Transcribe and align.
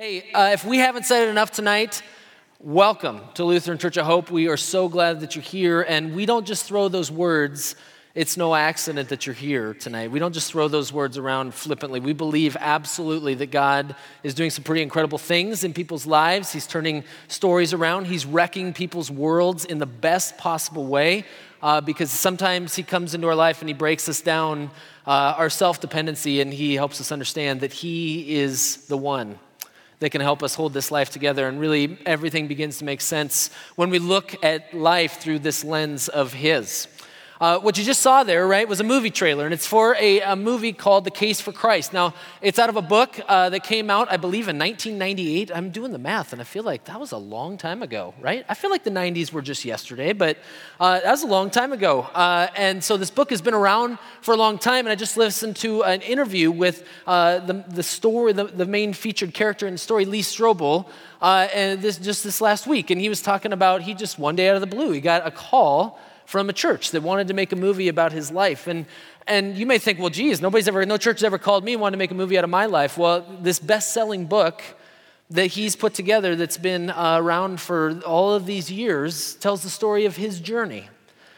Hey, 0.00 0.32
uh, 0.32 0.52
if 0.54 0.64
we 0.64 0.78
haven't 0.78 1.04
said 1.04 1.24
it 1.24 1.28
enough 1.28 1.50
tonight, 1.50 2.02
welcome 2.58 3.20
to 3.34 3.44
Lutheran 3.44 3.76
Church 3.76 3.98
of 3.98 4.06
Hope. 4.06 4.30
We 4.30 4.48
are 4.48 4.56
so 4.56 4.88
glad 4.88 5.20
that 5.20 5.36
you're 5.36 5.42
here, 5.42 5.82
and 5.82 6.14
we 6.14 6.24
don't 6.24 6.46
just 6.46 6.64
throw 6.64 6.88
those 6.88 7.10
words. 7.10 7.76
It's 8.14 8.38
no 8.38 8.54
accident 8.54 9.10
that 9.10 9.26
you're 9.26 9.34
here 9.34 9.74
tonight. 9.74 10.10
We 10.10 10.18
don't 10.18 10.32
just 10.32 10.50
throw 10.50 10.68
those 10.68 10.90
words 10.90 11.18
around 11.18 11.52
flippantly. 11.52 12.00
We 12.00 12.14
believe 12.14 12.56
absolutely 12.58 13.34
that 13.34 13.50
God 13.50 13.94
is 14.22 14.32
doing 14.32 14.48
some 14.48 14.64
pretty 14.64 14.80
incredible 14.80 15.18
things 15.18 15.64
in 15.64 15.74
people's 15.74 16.06
lives. 16.06 16.50
He's 16.50 16.66
turning 16.66 17.04
stories 17.28 17.74
around, 17.74 18.06
He's 18.06 18.24
wrecking 18.24 18.72
people's 18.72 19.10
worlds 19.10 19.66
in 19.66 19.80
the 19.80 19.84
best 19.84 20.38
possible 20.38 20.86
way. 20.86 21.26
Uh, 21.62 21.82
because 21.82 22.10
sometimes 22.10 22.74
He 22.74 22.82
comes 22.82 23.12
into 23.12 23.28
our 23.28 23.34
life 23.34 23.60
and 23.60 23.68
He 23.68 23.74
breaks 23.74 24.08
us 24.08 24.22
down, 24.22 24.70
uh, 25.06 25.34
our 25.36 25.50
self 25.50 25.78
dependency, 25.78 26.40
and 26.40 26.54
He 26.54 26.74
helps 26.76 27.02
us 27.02 27.12
understand 27.12 27.60
that 27.60 27.74
He 27.74 28.34
is 28.34 28.86
the 28.86 28.96
one 28.96 29.38
that 30.00 30.10
can 30.10 30.20
help 30.20 30.42
us 30.42 30.54
hold 30.54 30.72
this 30.72 30.90
life 30.90 31.10
together. 31.10 31.46
And 31.46 31.60
really, 31.60 31.98
everything 32.04 32.48
begins 32.48 32.78
to 32.78 32.84
make 32.84 33.00
sense 33.00 33.50
when 33.76 33.90
we 33.90 33.98
look 33.98 34.34
at 34.44 34.74
life 34.74 35.20
through 35.20 35.38
this 35.40 35.62
lens 35.62 36.08
of 36.08 36.32
His. 36.32 36.88
Uh, 37.40 37.58
what 37.58 37.78
you 37.78 37.84
just 37.84 38.02
saw 38.02 38.22
there, 38.22 38.46
right, 38.46 38.68
was 38.68 38.80
a 38.80 38.84
movie 38.84 39.08
trailer, 39.08 39.46
and 39.46 39.54
it's 39.54 39.66
for 39.66 39.96
a, 39.98 40.20
a 40.20 40.36
movie 40.36 40.74
called 40.74 41.04
The 41.04 41.10
Case 41.10 41.40
for 41.40 41.52
Christ. 41.52 41.90
Now, 41.90 42.12
it's 42.42 42.58
out 42.58 42.68
of 42.68 42.76
a 42.76 42.82
book 42.82 43.18
uh, 43.26 43.48
that 43.48 43.64
came 43.64 43.88
out, 43.88 44.12
I 44.12 44.18
believe, 44.18 44.46
in 44.46 44.58
1998. 44.58 45.50
I'm 45.50 45.70
doing 45.70 45.90
the 45.90 45.98
math, 45.98 46.34
and 46.34 46.42
I 46.42 46.44
feel 46.44 46.64
like 46.64 46.84
that 46.84 47.00
was 47.00 47.12
a 47.12 47.16
long 47.16 47.56
time 47.56 47.82
ago, 47.82 48.12
right? 48.20 48.44
I 48.46 48.52
feel 48.52 48.68
like 48.68 48.84
the 48.84 48.90
90s 48.90 49.32
were 49.32 49.40
just 49.40 49.64
yesterday, 49.64 50.12
but 50.12 50.36
uh, 50.78 51.00
that 51.00 51.10
was 51.10 51.22
a 51.22 51.26
long 51.26 51.48
time 51.48 51.72
ago. 51.72 52.02
Uh, 52.14 52.48
and 52.56 52.84
so 52.84 52.98
this 52.98 53.10
book 53.10 53.30
has 53.30 53.40
been 53.40 53.54
around 53.54 53.98
for 54.20 54.34
a 54.34 54.36
long 54.36 54.58
time, 54.58 54.84
and 54.84 54.92
I 54.92 54.94
just 54.94 55.16
listened 55.16 55.56
to 55.56 55.82
an 55.84 56.02
interview 56.02 56.50
with 56.50 56.86
uh, 57.06 57.38
the, 57.38 57.64
the 57.68 57.82
story, 57.82 58.34
the, 58.34 58.44
the 58.44 58.66
main 58.66 58.92
featured 58.92 59.32
character 59.32 59.66
in 59.66 59.72
the 59.72 59.78
story, 59.78 60.04
Lee 60.04 60.20
Strobel, 60.20 60.86
uh, 61.22 61.48
and 61.54 61.80
this 61.80 61.96
just 61.96 62.22
this 62.22 62.42
last 62.42 62.66
week, 62.66 62.90
and 62.90 63.00
he 63.00 63.08
was 63.08 63.22
talking 63.22 63.54
about 63.54 63.80
he 63.80 63.94
just 63.94 64.18
one 64.18 64.36
day 64.36 64.50
out 64.50 64.56
of 64.56 64.60
the 64.60 64.66
blue, 64.66 64.90
he 64.90 65.00
got 65.00 65.26
a 65.26 65.30
call 65.30 65.98
from 66.30 66.48
a 66.48 66.52
church 66.52 66.92
that 66.92 67.02
wanted 67.02 67.26
to 67.26 67.34
make 67.34 67.50
a 67.50 67.56
movie 67.56 67.88
about 67.88 68.12
his 68.12 68.30
life. 68.30 68.68
And, 68.68 68.86
and 69.26 69.58
you 69.58 69.66
may 69.66 69.78
think, 69.78 69.98
well, 69.98 70.10
geez, 70.10 70.40
nobody's 70.40 70.68
ever, 70.68 70.86
no 70.86 70.96
church 70.96 71.18
has 71.18 71.24
ever 71.24 71.38
called 71.38 71.64
me 71.64 71.72
and 71.72 71.82
wanted 71.82 71.96
to 71.96 71.98
make 71.98 72.12
a 72.12 72.14
movie 72.14 72.38
out 72.38 72.44
of 72.44 72.50
my 72.50 72.66
life. 72.66 72.96
Well, 72.96 73.26
this 73.40 73.58
best 73.58 73.92
selling 73.92 74.26
book 74.26 74.62
that 75.30 75.46
he's 75.46 75.74
put 75.74 75.92
together 75.92 76.36
that's 76.36 76.56
been 76.56 76.90
uh, 76.90 77.18
around 77.20 77.60
for 77.60 78.00
all 78.06 78.32
of 78.32 78.46
these 78.46 78.70
years 78.70 79.34
tells 79.34 79.64
the 79.64 79.68
story 79.68 80.04
of 80.04 80.16
his 80.16 80.38
journey. 80.38 80.88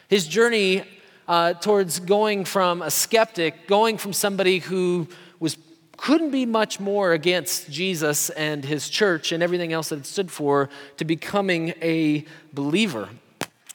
His 0.09 0.27
journey 0.27 0.85
uh, 1.27 1.55
towards 1.55 1.98
going 1.98 2.45
from 2.45 2.83
a 2.83 2.91
skeptic, 2.91 3.67
going 3.67 3.97
from 3.97 4.13
somebody 4.13 4.59
who 4.59 5.09
was 5.41 5.57
couldn't 5.97 6.33
be 6.33 6.45
much 6.45 6.81
more 6.81 7.13
against 7.13 7.70
Jesus 7.70 8.29
and 8.29 8.63
his 8.63 8.91
church 8.91 9.33
and 9.33 9.43
everything 9.43 9.73
else 9.73 9.89
that 9.89 10.01
it 10.01 10.07
stood 10.07 10.31
for 10.31 10.69
to 10.98 11.07
becoming 11.07 11.73
a 11.81 12.27
believer. 12.53 13.09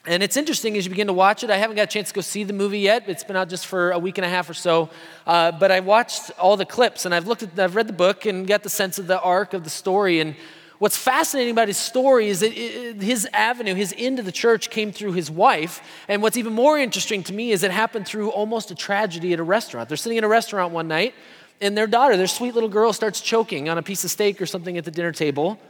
And 0.08 0.22
it's 0.22 0.38
interesting 0.38 0.74
as 0.78 0.86
you 0.86 0.90
begin 0.90 1.08
to 1.08 1.12
watch 1.12 1.44
it. 1.44 1.50
I 1.50 1.58
haven't 1.58 1.76
got 1.76 1.82
a 1.82 1.86
chance 1.86 2.08
to 2.08 2.14
go 2.14 2.22
see 2.22 2.42
the 2.42 2.54
movie 2.54 2.78
yet. 2.78 3.06
It's 3.08 3.24
been 3.24 3.36
out 3.36 3.50
just 3.50 3.66
for 3.66 3.90
a 3.90 3.98
week 3.98 4.16
and 4.16 4.24
a 4.24 4.28
half 4.28 4.48
or 4.48 4.54
so. 4.54 4.88
Uh, 5.26 5.52
but 5.52 5.70
I 5.70 5.80
watched 5.80 6.30
all 6.38 6.56
the 6.56 6.64
clips 6.64 7.04
and 7.04 7.14
I've 7.14 7.26
looked 7.26 7.42
at, 7.42 7.58
I've 7.58 7.76
read 7.76 7.88
the 7.88 7.92
book 7.92 8.24
and 8.24 8.46
got 8.46 8.62
the 8.62 8.70
sense 8.70 8.98
of 8.98 9.06
the 9.06 9.20
arc 9.20 9.52
of 9.52 9.64
the 9.64 9.70
story. 9.70 10.20
And 10.20 10.34
what's 10.78 10.96
fascinating 10.96 11.50
about 11.50 11.68
his 11.68 11.76
story 11.76 12.28
is 12.28 12.40
that 12.40 12.54
his 12.54 13.28
avenue, 13.34 13.74
his 13.74 13.92
into 13.92 14.22
the 14.22 14.32
church 14.32 14.70
came 14.70 14.92
through 14.92 15.12
his 15.12 15.30
wife. 15.30 15.82
And 16.08 16.22
what's 16.22 16.38
even 16.38 16.54
more 16.54 16.78
interesting 16.78 17.22
to 17.24 17.34
me 17.34 17.52
is 17.52 17.62
it 17.62 17.70
happened 17.70 18.06
through 18.06 18.30
almost 18.30 18.70
a 18.70 18.74
tragedy 18.74 19.34
at 19.34 19.40
a 19.40 19.44
restaurant. 19.44 19.90
They're 19.90 19.98
sitting 19.98 20.16
in 20.16 20.24
a 20.24 20.28
restaurant 20.28 20.72
one 20.72 20.88
night 20.88 21.14
and 21.60 21.76
their 21.76 21.86
daughter, 21.86 22.16
their 22.16 22.28
sweet 22.28 22.54
little 22.54 22.70
girl, 22.70 22.94
starts 22.94 23.20
choking 23.20 23.68
on 23.68 23.76
a 23.76 23.82
piece 23.82 24.04
of 24.04 24.10
steak 24.10 24.40
or 24.40 24.46
something 24.46 24.78
at 24.78 24.86
the 24.86 24.90
dinner 24.90 25.12
table. 25.12 25.60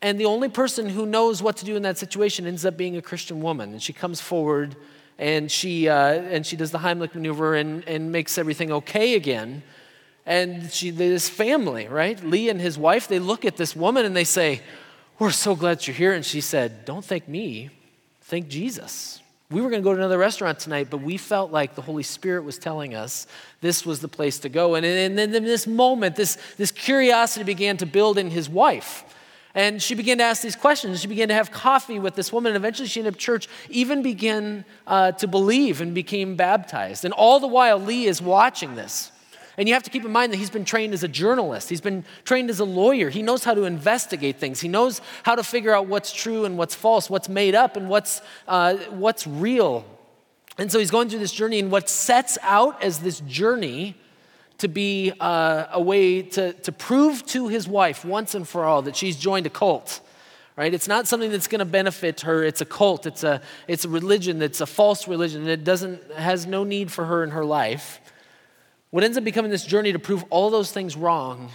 And 0.00 0.18
the 0.18 0.26
only 0.26 0.48
person 0.48 0.88
who 0.88 1.06
knows 1.06 1.42
what 1.42 1.56
to 1.56 1.64
do 1.64 1.74
in 1.74 1.82
that 1.82 1.98
situation 1.98 2.46
ends 2.46 2.64
up 2.64 2.76
being 2.76 2.96
a 2.96 3.02
Christian 3.02 3.40
woman. 3.40 3.72
And 3.72 3.82
she 3.82 3.92
comes 3.92 4.20
forward 4.20 4.76
and 5.18 5.50
she, 5.50 5.88
uh, 5.88 6.12
and 6.12 6.46
she 6.46 6.54
does 6.54 6.70
the 6.70 6.78
Heimlich 6.78 7.14
maneuver 7.14 7.56
and, 7.56 7.86
and 7.88 8.12
makes 8.12 8.38
everything 8.38 8.70
okay 8.70 9.14
again. 9.16 9.64
And 10.24 10.70
she, 10.70 10.90
this 10.90 11.28
family, 11.28 11.88
right? 11.88 12.22
Lee 12.22 12.48
and 12.48 12.60
his 12.60 12.78
wife, 12.78 13.08
they 13.08 13.18
look 13.18 13.44
at 13.44 13.56
this 13.56 13.74
woman 13.74 14.04
and 14.04 14.14
they 14.14 14.24
say, 14.24 14.60
We're 15.18 15.30
so 15.30 15.56
glad 15.56 15.86
you're 15.86 15.96
here. 15.96 16.12
And 16.12 16.24
she 16.24 16.40
said, 16.40 16.84
Don't 16.84 17.04
thank 17.04 17.26
me, 17.26 17.70
thank 18.22 18.48
Jesus. 18.48 19.20
We 19.50 19.62
were 19.62 19.70
going 19.70 19.82
to 19.82 19.84
go 19.84 19.94
to 19.94 19.98
another 19.98 20.18
restaurant 20.18 20.60
tonight, 20.60 20.88
but 20.90 20.98
we 20.98 21.16
felt 21.16 21.50
like 21.50 21.74
the 21.74 21.80
Holy 21.80 22.02
Spirit 22.02 22.44
was 22.44 22.58
telling 22.58 22.94
us 22.94 23.26
this 23.62 23.86
was 23.86 24.00
the 24.00 24.08
place 24.08 24.38
to 24.40 24.50
go. 24.50 24.74
And, 24.74 24.84
and 24.84 25.18
then 25.18 25.34
in 25.34 25.44
this 25.44 25.66
moment, 25.66 26.16
this, 26.16 26.36
this 26.58 26.70
curiosity 26.70 27.44
began 27.44 27.78
to 27.78 27.86
build 27.86 28.18
in 28.18 28.30
his 28.30 28.48
wife. 28.48 29.04
And 29.58 29.82
she 29.82 29.96
began 29.96 30.18
to 30.18 30.24
ask 30.24 30.40
these 30.40 30.54
questions. 30.54 31.00
She 31.00 31.08
began 31.08 31.26
to 31.26 31.34
have 31.34 31.50
coffee 31.50 31.98
with 31.98 32.14
this 32.14 32.32
woman. 32.32 32.50
And 32.50 32.56
eventually, 32.56 32.86
she 32.86 33.00
ended 33.00 33.14
up 33.14 33.18
church, 33.18 33.48
even 33.68 34.02
began 34.02 34.64
uh, 34.86 35.10
to 35.12 35.26
believe 35.26 35.80
and 35.80 35.92
became 35.92 36.36
baptized. 36.36 37.04
And 37.04 37.12
all 37.12 37.40
the 37.40 37.48
while, 37.48 37.76
Lee 37.76 38.06
is 38.06 38.22
watching 38.22 38.76
this. 38.76 39.10
And 39.56 39.66
you 39.66 39.74
have 39.74 39.82
to 39.82 39.90
keep 39.90 40.04
in 40.04 40.12
mind 40.12 40.32
that 40.32 40.36
he's 40.36 40.48
been 40.48 40.64
trained 40.64 40.94
as 40.94 41.02
a 41.02 41.08
journalist, 41.08 41.68
he's 41.68 41.80
been 41.80 42.04
trained 42.24 42.50
as 42.50 42.60
a 42.60 42.64
lawyer. 42.64 43.10
He 43.10 43.20
knows 43.20 43.42
how 43.42 43.52
to 43.54 43.64
investigate 43.64 44.38
things, 44.38 44.60
he 44.60 44.68
knows 44.68 45.00
how 45.24 45.34
to 45.34 45.42
figure 45.42 45.74
out 45.74 45.88
what's 45.88 46.12
true 46.12 46.44
and 46.44 46.56
what's 46.56 46.76
false, 46.76 47.10
what's 47.10 47.28
made 47.28 47.56
up 47.56 47.76
and 47.76 47.88
what's, 47.88 48.22
uh, 48.46 48.76
what's 48.90 49.26
real. 49.26 49.84
And 50.56 50.70
so 50.70 50.78
he's 50.78 50.92
going 50.92 51.08
through 51.08 51.18
this 51.18 51.32
journey. 51.32 51.58
And 51.58 51.72
what 51.72 51.88
sets 51.88 52.38
out 52.42 52.80
as 52.80 53.00
this 53.00 53.18
journey 53.22 53.96
to 54.58 54.68
be 54.68 55.12
uh, 55.20 55.66
a 55.72 55.80
way 55.80 56.22
to, 56.22 56.52
to 56.52 56.72
prove 56.72 57.24
to 57.26 57.48
his 57.48 57.68
wife 57.68 58.04
once 58.04 58.34
and 58.34 58.46
for 58.46 58.64
all 58.64 58.82
that 58.82 58.96
she's 58.96 59.16
joined 59.16 59.46
a 59.46 59.50
cult 59.50 60.00
right? 60.58 60.74
It's 60.74 60.88
not 60.88 61.06
something 61.06 61.30
that's 61.30 61.46
going 61.46 61.60
to 61.60 61.64
benefit 61.64 62.22
her. 62.22 62.42
It's 62.42 62.60
a 62.60 62.64
cult. 62.64 63.06
It's 63.06 63.22
a 63.22 63.40
it's 63.68 63.84
a 63.84 63.88
religion 63.88 64.40
that's 64.40 64.60
a 64.60 64.66
false 64.66 65.06
religion 65.06 65.44
that 65.44 65.62
doesn't 65.62 66.12
has 66.12 66.46
no 66.46 66.64
need 66.64 66.90
for 66.90 67.04
her 67.04 67.22
in 67.22 67.30
her 67.30 67.44
life. 67.44 68.00
What 68.90 69.04
ends 69.04 69.16
up 69.16 69.22
becoming 69.22 69.52
this 69.52 69.64
journey 69.64 69.92
to 69.92 70.00
prove 70.00 70.24
all 70.30 70.50
those 70.50 70.72
things 70.72 70.96
wrong 70.96 71.50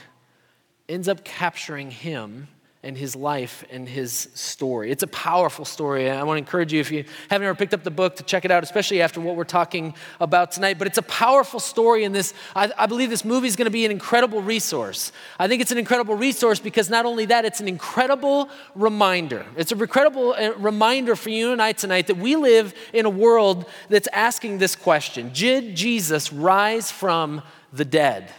ends 0.87 1.09
up 1.09 1.25
capturing 1.25 1.91
him 1.91 2.47
and 2.83 2.97
his 2.97 3.15
life 3.15 3.63
and 3.71 3.87
his 3.87 4.27
story. 4.33 4.91
It's 4.91 5.03
a 5.03 5.07
powerful 5.07 5.63
story. 5.63 6.09
I 6.09 6.23
want 6.23 6.37
to 6.37 6.39
encourage 6.39 6.73
you, 6.73 6.81
if 6.81 6.91
you 6.91 7.05
haven't 7.29 7.47
ever 7.47 7.55
picked 7.55 7.73
up 7.73 7.83
the 7.83 7.91
book, 7.91 8.17
to 8.17 8.23
check 8.23 8.43
it 8.43 8.51
out, 8.51 8.63
especially 8.63 9.01
after 9.01 9.21
what 9.21 9.35
we're 9.35 9.45
talking 9.45 9.93
about 10.19 10.51
tonight. 10.51 10.77
But 10.77 10.87
it's 10.87 10.97
a 10.97 11.03
powerful 11.03 11.59
story, 11.59 12.03
and 12.03 12.13
this, 12.13 12.33
I, 12.55 12.71
I 12.77 12.87
believe 12.87 13.09
this 13.09 13.23
movie 13.23 13.47
is 13.47 13.55
going 13.55 13.67
to 13.67 13.71
be 13.71 13.85
an 13.85 13.91
incredible 13.91 14.41
resource. 14.41 15.11
I 15.39 15.47
think 15.47 15.61
it's 15.61 15.71
an 15.71 15.77
incredible 15.77 16.15
resource 16.15 16.59
because 16.59 16.89
not 16.89 17.05
only 17.05 17.25
that, 17.25 17.45
it's 17.45 17.61
an 17.61 17.67
incredible 17.67 18.49
reminder. 18.75 19.45
It's 19.55 19.71
a 19.71 19.77
incredible 19.93 20.33
uh, 20.33 20.53
reminder 20.57 21.15
for 21.15 21.29
you 21.29 21.51
and 21.51 21.61
I 21.61 21.71
tonight 21.71 22.07
that 22.07 22.17
we 22.17 22.35
live 22.35 22.73
in 22.93 23.05
a 23.05 23.09
world 23.09 23.65
that's 23.89 24.07
asking 24.11 24.57
this 24.57 24.75
question 24.75 25.31
Did 25.33 25.75
Jesus 25.75 26.33
rise 26.33 26.91
from 26.91 27.41
the 27.71 27.85
dead? 27.85 28.31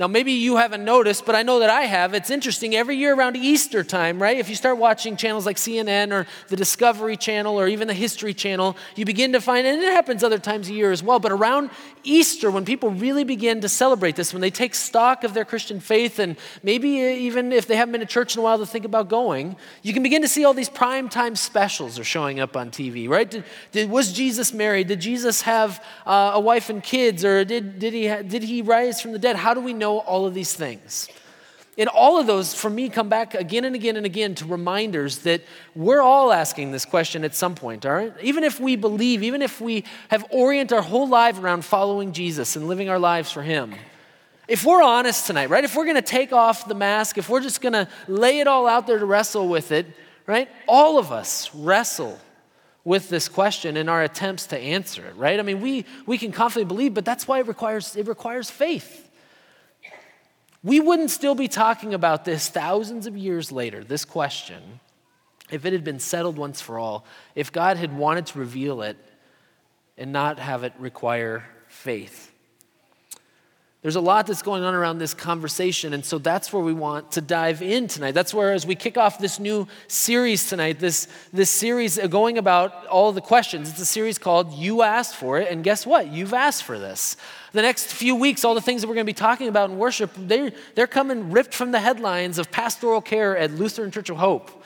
Now, 0.00 0.06
maybe 0.06 0.32
you 0.32 0.56
haven't 0.56 0.82
noticed, 0.82 1.26
but 1.26 1.34
I 1.34 1.42
know 1.42 1.58
that 1.58 1.68
I 1.68 1.82
have. 1.82 2.14
It's 2.14 2.30
interesting. 2.30 2.74
Every 2.74 2.96
year 2.96 3.14
around 3.14 3.36
Easter 3.36 3.84
time, 3.84 4.20
right? 4.20 4.38
If 4.38 4.48
you 4.48 4.56
start 4.56 4.78
watching 4.78 5.14
channels 5.14 5.44
like 5.44 5.58
CNN 5.58 6.10
or 6.10 6.26
the 6.48 6.56
Discovery 6.56 7.18
Channel 7.18 7.60
or 7.60 7.68
even 7.68 7.86
the 7.86 7.92
History 7.92 8.32
Channel, 8.32 8.78
you 8.96 9.04
begin 9.04 9.34
to 9.34 9.42
find, 9.42 9.66
and 9.66 9.82
it 9.82 9.92
happens 9.92 10.24
other 10.24 10.38
times 10.38 10.70
a 10.70 10.72
year 10.72 10.90
as 10.90 11.02
well, 11.02 11.18
but 11.18 11.30
around 11.30 11.68
Easter, 12.02 12.50
when 12.50 12.64
people 12.64 12.88
really 12.88 13.24
begin 13.24 13.60
to 13.60 13.68
celebrate 13.68 14.16
this, 14.16 14.32
when 14.32 14.40
they 14.40 14.50
take 14.50 14.74
stock 14.74 15.22
of 15.22 15.34
their 15.34 15.44
Christian 15.44 15.80
faith, 15.80 16.18
and 16.18 16.38
maybe 16.62 16.88
even 16.88 17.52
if 17.52 17.66
they 17.66 17.76
haven't 17.76 17.92
been 17.92 18.00
to 18.00 18.06
church 18.06 18.34
in 18.34 18.40
a 18.40 18.42
while 18.42 18.56
to 18.56 18.64
think 18.64 18.86
about 18.86 19.10
going, 19.10 19.54
you 19.82 19.92
can 19.92 20.02
begin 20.02 20.22
to 20.22 20.28
see 20.28 20.46
all 20.46 20.54
these 20.54 20.70
prime 20.70 21.10
time 21.10 21.36
specials 21.36 21.98
are 21.98 22.04
showing 22.04 22.40
up 22.40 22.56
on 22.56 22.70
TV, 22.70 23.06
right? 23.06 23.30
Did, 23.30 23.44
did 23.70 23.90
was 23.90 24.14
Jesus 24.14 24.54
married? 24.54 24.86
Did 24.86 25.00
Jesus 25.00 25.42
have 25.42 25.84
uh, 26.06 26.30
a 26.32 26.40
wife 26.40 26.70
and 26.70 26.82
kids? 26.82 27.22
Or 27.22 27.44
did, 27.44 27.78
did, 27.78 27.92
he, 27.92 28.08
did 28.22 28.44
he 28.44 28.62
rise 28.62 29.02
from 29.02 29.12
the 29.12 29.18
dead? 29.18 29.36
How 29.36 29.52
do 29.52 29.60
we 29.60 29.74
know? 29.74 29.89
Know 29.90 30.00
all 30.00 30.26
of 30.26 30.34
these 30.34 30.54
things. 30.54 31.08
And 31.78 31.88
all 31.88 32.18
of 32.18 32.26
those, 32.26 32.52
for 32.52 32.68
me, 32.68 32.88
come 32.88 33.08
back 33.08 33.34
again 33.34 33.64
and 33.64 33.74
again 33.74 33.96
and 33.96 34.04
again 34.04 34.34
to 34.36 34.44
reminders 34.44 35.18
that 35.20 35.42
we're 35.74 36.02
all 36.02 36.32
asking 36.32 36.72
this 36.72 36.84
question 36.84 37.24
at 37.24 37.34
some 37.34 37.54
point, 37.54 37.86
all 37.86 37.92
right? 37.92 38.12
Even 38.22 38.44
if 38.44 38.60
we 38.60 38.76
believe, 38.76 39.22
even 39.22 39.40
if 39.40 39.60
we 39.60 39.84
have 40.08 40.26
oriented 40.30 40.76
our 40.76 40.82
whole 40.82 41.08
life 41.08 41.38
around 41.38 41.64
following 41.64 42.12
Jesus 42.12 42.56
and 42.56 42.68
living 42.68 42.90
our 42.90 42.98
lives 42.98 43.30
for 43.32 43.42
Him, 43.42 43.74
if 44.46 44.64
we're 44.64 44.82
honest 44.82 45.26
tonight, 45.26 45.48
right, 45.48 45.64
if 45.64 45.76
we're 45.76 45.86
gonna 45.86 46.02
take 46.02 46.32
off 46.32 46.66
the 46.68 46.74
mask, 46.74 47.16
if 47.16 47.28
we're 47.28 47.40
just 47.40 47.60
gonna 47.60 47.88
lay 48.08 48.40
it 48.40 48.48
all 48.48 48.66
out 48.66 48.86
there 48.86 48.98
to 48.98 49.06
wrestle 49.06 49.48
with 49.48 49.70
it, 49.72 49.86
right, 50.26 50.48
all 50.66 50.98
of 50.98 51.12
us 51.12 51.54
wrestle 51.54 52.18
with 52.84 53.08
this 53.08 53.28
question 53.28 53.76
in 53.76 53.88
our 53.88 54.02
attempts 54.02 54.46
to 54.48 54.58
answer 54.58 55.06
it, 55.06 55.14
right? 55.16 55.38
I 55.38 55.42
mean, 55.42 55.60
we, 55.60 55.86
we 56.04 56.18
can 56.18 56.32
confidently 56.32 56.74
believe, 56.74 56.94
but 56.94 57.04
that's 57.04 57.28
why 57.28 57.38
it 57.38 57.46
requires, 57.46 57.94
it 57.94 58.08
requires 58.08 58.50
faith. 58.50 59.09
We 60.62 60.80
wouldn't 60.80 61.10
still 61.10 61.34
be 61.34 61.48
talking 61.48 61.94
about 61.94 62.24
this 62.24 62.48
thousands 62.48 63.06
of 63.06 63.16
years 63.16 63.50
later, 63.50 63.82
this 63.82 64.04
question, 64.04 64.80
if 65.50 65.64
it 65.64 65.72
had 65.72 65.84
been 65.84 65.98
settled 65.98 66.36
once 66.36 66.60
for 66.60 66.78
all, 66.78 67.04
if 67.34 67.50
God 67.50 67.76
had 67.76 67.96
wanted 67.96 68.26
to 68.26 68.38
reveal 68.38 68.82
it 68.82 68.98
and 69.96 70.12
not 70.12 70.38
have 70.38 70.62
it 70.64 70.74
require 70.78 71.44
faith. 71.68 72.29
There's 73.82 73.96
a 73.96 74.00
lot 74.00 74.26
that's 74.26 74.42
going 74.42 74.62
on 74.62 74.74
around 74.74 74.98
this 74.98 75.14
conversation, 75.14 75.94
and 75.94 76.04
so 76.04 76.18
that's 76.18 76.52
where 76.52 76.62
we 76.62 76.74
want 76.74 77.12
to 77.12 77.22
dive 77.22 77.62
in 77.62 77.88
tonight. 77.88 78.12
That's 78.12 78.34
where, 78.34 78.52
as 78.52 78.66
we 78.66 78.74
kick 78.74 78.98
off 78.98 79.18
this 79.18 79.40
new 79.40 79.66
series 79.88 80.50
tonight, 80.50 80.78
this, 80.78 81.08
this 81.32 81.48
series 81.48 81.96
going 82.08 82.36
about 82.36 82.86
all 82.88 83.10
the 83.12 83.22
questions, 83.22 83.70
it's 83.70 83.80
a 83.80 83.86
series 83.86 84.18
called 84.18 84.52
You 84.52 84.82
Asked 84.82 85.16
for 85.16 85.38
It, 85.38 85.50
and 85.50 85.64
guess 85.64 85.86
what? 85.86 86.08
You've 86.08 86.34
asked 86.34 86.64
for 86.64 86.78
this. 86.78 87.16
The 87.52 87.62
next 87.62 87.86
few 87.86 88.14
weeks, 88.14 88.44
all 88.44 88.54
the 88.54 88.60
things 88.60 88.82
that 88.82 88.88
we're 88.88 88.96
going 88.96 89.06
to 89.06 89.12
be 89.12 89.14
talking 89.14 89.48
about 89.48 89.70
in 89.70 89.78
worship, 89.78 90.10
they're, 90.14 90.52
they're 90.74 90.86
coming 90.86 91.30
ripped 91.30 91.54
from 91.54 91.72
the 91.72 91.80
headlines 91.80 92.38
of 92.38 92.50
pastoral 92.50 93.00
care 93.00 93.34
at 93.34 93.50
Lutheran 93.50 93.90
Church 93.90 94.10
of 94.10 94.18
Hope. 94.18 94.62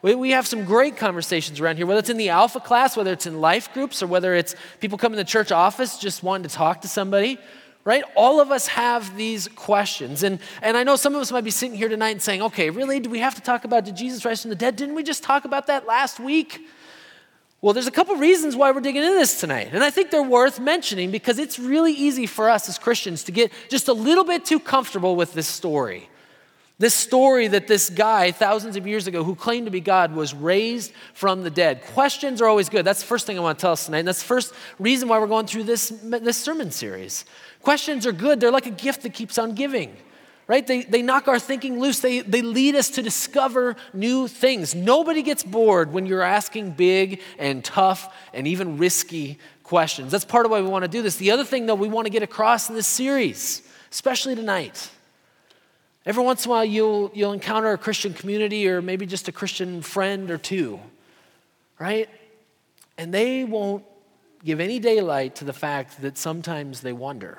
We, 0.00 0.14
we 0.14 0.30
have 0.30 0.46
some 0.46 0.64
great 0.64 0.96
conversations 0.96 1.58
around 1.58 1.78
here, 1.78 1.86
whether 1.86 1.98
it's 1.98 2.08
in 2.08 2.18
the 2.18 2.28
Alpha 2.28 2.60
class, 2.60 2.96
whether 2.96 3.10
it's 3.10 3.26
in 3.26 3.40
life 3.40 3.74
groups, 3.74 4.00
or 4.00 4.06
whether 4.06 4.32
it's 4.32 4.54
people 4.78 4.96
come 4.96 5.12
in 5.12 5.16
the 5.16 5.24
church 5.24 5.50
office 5.50 5.98
just 5.98 6.22
wanting 6.22 6.48
to 6.48 6.54
talk 6.54 6.82
to 6.82 6.88
somebody 6.88 7.40
right? 7.84 8.02
All 8.16 8.40
of 8.40 8.50
us 8.50 8.66
have 8.68 9.16
these 9.16 9.48
questions. 9.48 10.22
And, 10.22 10.38
and 10.62 10.76
I 10.76 10.82
know 10.82 10.96
some 10.96 11.14
of 11.14 11.20
us 11.20 11.30
might 11.30 11.44
be 11.44 11.50
sitting 11.50 11.76
here 11.76 11.88
tonight 11.88 12.10
and 12.10 12.22
saying, 12.22 12.42
okay, 12.42 12.70
really? 12.70 12.98
Do 12.98 13.10
we 13.10 13.18
have 13.18 13.34
to 13.34 13.42
talk 13.42 13.64
about 13.64 13.84
did 13.84 13.96
Jesus 13.96 14.24
rise 14.24 14.42
from 14.42 14.48
the 14.48 14.56
dead? 14.56 14.76
Didn't 14.76 14.94
we 14.94 15.02
just 15.02 15.22
talk 15.22 15.44
about 15.44 15.66
that 15.66 15.86
last 15.86 16.18
week? 16.18 16.66
Well, 17.60 17.72
there's 17.72 17.86
a 17.86 17.90
couple 17.90 18.14
reasons 18.16 18.56
why 18.56 18.70
we're 18.72 18.80
digging 18.80 19.02
into 19.02 19.14
this 19.14 19.40
tonight. 19.40 19.70
And 19.72 19.82
I 19.82 19.90
think 19.90 20.10
they're 20.10 20.22
worth 20.22 20.60
mentioning 20.60 21.10
because 21.10 21.38
it's 21.38 21.58
really 21.58 21.92
easy 21.92 22.26
for 22.26 22.50
us 22.50 22.68
as 22.68 22.78
Christians 22.78 23.24
to 23.24 23.32
get 23.32 23.52
just 23.70 23.88
a 23.88 23.94
little 23.94 24.24
bit 24.24 24.44
too 24.44 24.60
comfortable 24.60 25.16
with 25.16 25.32
this 25.32 25.48
story. 25.48 26.08
This 26.76 26.92
story 26.92 27.46
that 27.46 27.68
this 27.68 27.88
guy, 27.88 28.32
thousands 28.32 28.74
of 28.76 28.84
years 28.86 29.06
ago, 29.06 29.22
who 29.22 29.36
claimed 29.36 29.66
to 29.66 29.70
be 29.70 29.80
God, 29.80 30.12
was 30.12 30.34
raised 30.34 30.92
from 31.14 31.44
the 31.44 31.50
dead. 31.50 31.82
Questions 31.94 32.42
are 32.42 32.48
always 32.48 32.68
good. 32.68 32.84
That's 32.84 33.00
the 33.00 33.06
first 33.06 33.26
thing 33.26 33.38
I 33.38 33.42
want 33.42 33.58
to 33.58 33.62
tell 33.62 33.72
us 33.72 33.86
tonight. 33.86 34.00
And 34.00 34.08
that's 34.08 34.20
the 34.20 34.28
first 34.28 34.52
reason 34.80 35.08
why 35.08 35.18
we're 35.20 35.28
going 35.28 35.46
through 35.46 35.62
this, 35.62 35.88
this 35.88 36.36
sermon 36.36 36.72
series. 36.72 37.24
Questions 37.64 38.06
are 38.06 38.12
good, 38.12 38.40
they're 38.40 38.50
like 38.50 38.66
a 38.66 38.70
gift 38.70 39.02
that 39.02 39.14
keeps 39.14 39.38
on 39.38 39.54
giving, 39.54 39.96
right? 40.46 40.66
They, 40.66 40.82
they 40.82 41.00
knock 41.00 41.28
our 41.28 41.38
thinking 41.38 41.80
loose, 41.80 42.00
they, 42.00 42.20
they 42.20 42.42
lead 42.42 42.74
us 42.74 42.90
to 42.90 43.02
discover 43.02 43.74
new 43.94 44.28
things. 44.28 44.74
Nobody 44.74 45.22
gets 45.22 45.42
bored 45.42 45.90
when 45.90 46.04
you're 46.04 46.20
asking 46.20 46.72
big 46.72 47.22
and 47.38 47.64
tough 47.64 48.14
and 48.34 48.46
even 48.46 48.76
risky 48.76 49.38
questions. 49.62 50.12
That's 50.12 50.26
part 50.26 50.44
of 50.44 50.52
why 50.52 50.60
we 50.60 50.68
want 50.68 50.82
to 50.82 50.88
do 50.88 51.00
this. 51.00 51.16
The 51.16 51.30
other 51.30 51.42
thing, 51.42 51.64
though, 51.64 51.74
we 51.74 51.88
want 51.88 52.04
to 52.04 52.10
get 52.10 52.22
across 52.22 52.68
in 52.68 52.74
this 52.74 52.86
series, 52.86 53.62
especially 53.90 54.34
tonight. 54.34 54.90
Every 56.04 56.22
once 56.22 56.44
in 56.44 56.50
a 56.50 56.54
while, 56.54 56.66
you'll, 56.66 57.10
you'll 57.14 57.32
encounter 57.32 57.72
a 57.72 57.78
Christian 57.78 58.12
community 58.12 58.68
or 58.68 58.82
maybe 58.82 59.06
just 59.06 59.26
a 59.28 59.32
Christian 59.32 59.80
friend 59.80 60.30
or 60.30 60.36
two, 60.36 60.80
right? 61.78 62.10
And 62.98 63.14
they 63.14 63.44
won't 63.44 63.84
give 64.44 64.60
any 64.60 64.78
daylight 64.78 65.36
to 65.36 65.46
the 65.46 65.54
fact 65.54 66.02
that 66.02 66.18
sometimes 66.18 66.82
they 66.82 66.92
wonder. 66.92 67.38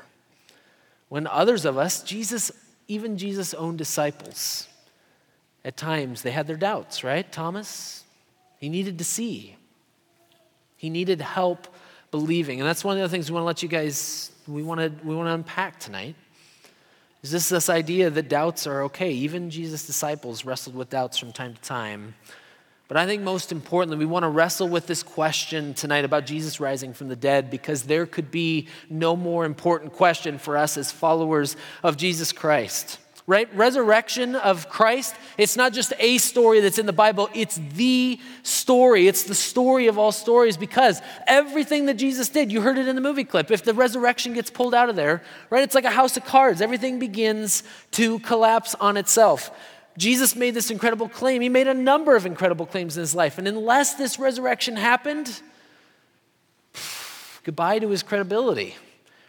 When 1.09 1.27
others 1.27 1.65
of 1.65 1.77
us, 1.77 2.01
Jesus, 2.03 2.51
even 2.87 3.17
Jesus' 3.17 3.53
own 3.53 3.77
disciples, 3.77 4.67
at 5.63 5.77
times 5.77 6.21
they 6.21 6.31
had 6.31 6.47
their 6.47 6.55
doubts, 6.55 7.03
right? 7.03 7.29
Thomas, 7.31 8.03
he 8.59 8.69
needed 8.69 8.97
to 8.97 9.03
see, 9.03 9.55
he 10.77 10.89
needed 10.89 11.21
help 11.21 11.67
believing. 12.11 12.59
And 12.59 12.67
that's 12.67 12.83
one 12.83 12.97
of 12.97 13.03
the 13.03 13.09
things 13.09 13.29
we 13.29 13.33
want 13.33 13.43
to 13.43 13.47
let 13.47 13.63
you 13.63 13.69
guys, 13.69 14.31
we 14.47 14.63
want 14.63 14.79
to, 14.79 15.07
we 15.07 15.15
want 15.15 15.27
to 15.27 15.33
unpack 15.33 15.79
tonight. 15.79 16.15
Is 17.23 17.31
this 17.31 17.49
this 17.49 17.69
idea 17.69 18.11
that 18.11 18.29
doubts 18.29 18.67
are 18.67 18.83
okay? 18.83 19.11
Even 19.11 19.49
Jesus' 19.49 19.87
disciples 19.87 20.45
wrestled 20.45 20.75
with 20.75 20.91
doubts 20.91 21.17
from 21.17 21.31
time 21.31 21.55
to 21.55 21.61
time. 21.61 22.13
But 22.87 22.97
I 22.97 23.07
think 23.07 23.23
most 23.23 23.51
importantly, 23.51 23.97
we 23.97 24.05
want 24.05 24.23
to 24.23 24.29
wrestle 24.29 24.67
with 24.67 24.85
this 24.85 25.01
question 25.01 25.73
tonight 25.73 26.05
about 26.05 26.27
Jesus 26.27 26.59
rising 26.59 26.93
from 26.93 27.07
the 27.07 27.15
dead 27.15 27.49
because 27.49 27.83
there 27.83 28.05
could 28.05 28.29
be 28.29 28.67
no 28.89 29.15
more 29.15 29.45
important 29.45 29.93
question 29.93 30.37
for 30.37 30.55
us 30.55 30.77
as 30.77 30.91
followers 30.91 31.57
of 31.81 31.97
Jesus 31.97 32.31
Christ. 32.31 32.99
Right? 33.27 33.49
Resurrection 33.55 34.35
of 34.35 34.69
Christ, 34.69 35.15
it's 35.35 35.57
not 35.57 35.73
just 35.73 35.93
a 35.97 36.19
story 36.19 36.59
that's 36.59 36.77
in 36.77 36.85
the 36.85 36.93
Bible, 36.93 37.27
it's 37.33 37.59
the 37.73 38.19
story. 38.43 39.07
It's 39.07 39.23
the 39.23 39.33
story 39.33 39.87
of 39.87 39.97
all 39.97 40.11
stories 40.11 40.55
because 40.55 41.01
everything 41.25 41.87
that 41.87 41.95
Jesus 41.95 42.29
did, 42.29 42.51
you 42.51 42.61
heard 42.61 42.77
it 42.77 42.87
in 42.87 42.93
the 42.93 43.01
movie 43.01 43.23
clip. 43.23 43.49
If 43.49 43.63
the 43.63 43.73
resurrection 43.73 44.33
gets 44.33 44.51
pulled 44.51 44.75
out 44.75 44.89
of 44.89 44.95
there, 44.95 45.23
right, 45.49 45.63
it's 45.63 45.73
like 45.73 45.85
a 45.85 45.89
house 45.89 46.17
of 46.17 46.25
cards. 46.25 46.61
Everything 46.61 46.99
begins 46.99 47.63
to 47.93 48.19
collapse 48.19 48.75
on 48.75 48.95
itself. 48.95 49.49
Jesus 49.97 50.35
made 50.35 50.53
this 50.53 50.71
incredible 50.71 51.07
claim. 51.07 51.41
He 51.41 51.49
made 51.49 51.67
a 51.67 51.73
number 51.73 52.15
of 52.15 52.25
incredible 52.25 52.65
claims 52.65 52.97
in 52.97 53.01
his 53.01 53.15
life. 53.15 53.37
And 53.37 53.47
unless 53.47 53.93
this 53.95 54.19
resurrection 54.19 54.75
happened, 54.75 55.41
goodbye 57.43 57.79
to 57.79 57.89
his 57.89 58.03
credibility. 58.03 58.75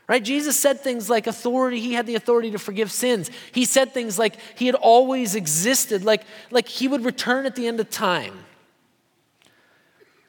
Right? 0.09 0.23
Jesus 0.23 0.57
said 0.57 0.81
things 0.81 1.11
like 1.11 1.27
authority, 1.27 1.81
he 1.81 1.95
had 1.95 2.07
the 2.07 2.15
authority 2.15 2.53
to 2.53 2.59
forgive 2.59 2.93
sins. 2.93 3.29
He 3.51 3.65
said 3.65 3.93
things 3.93 4.19
like 4.19 4.37
he 4.57 4.67
had 4.67 4.77
always 4.77 5.35
existed, 5.35 6.05
like, 6.05 6.23
like 6.51 6.69
he 6.69 6.87
would 6.87 7.05
return 7.05 7.45
at 7.45 7.57
the 7.57 7.67
end 7.67 7.81
of 7.81 7.91
time. 7.91 8.35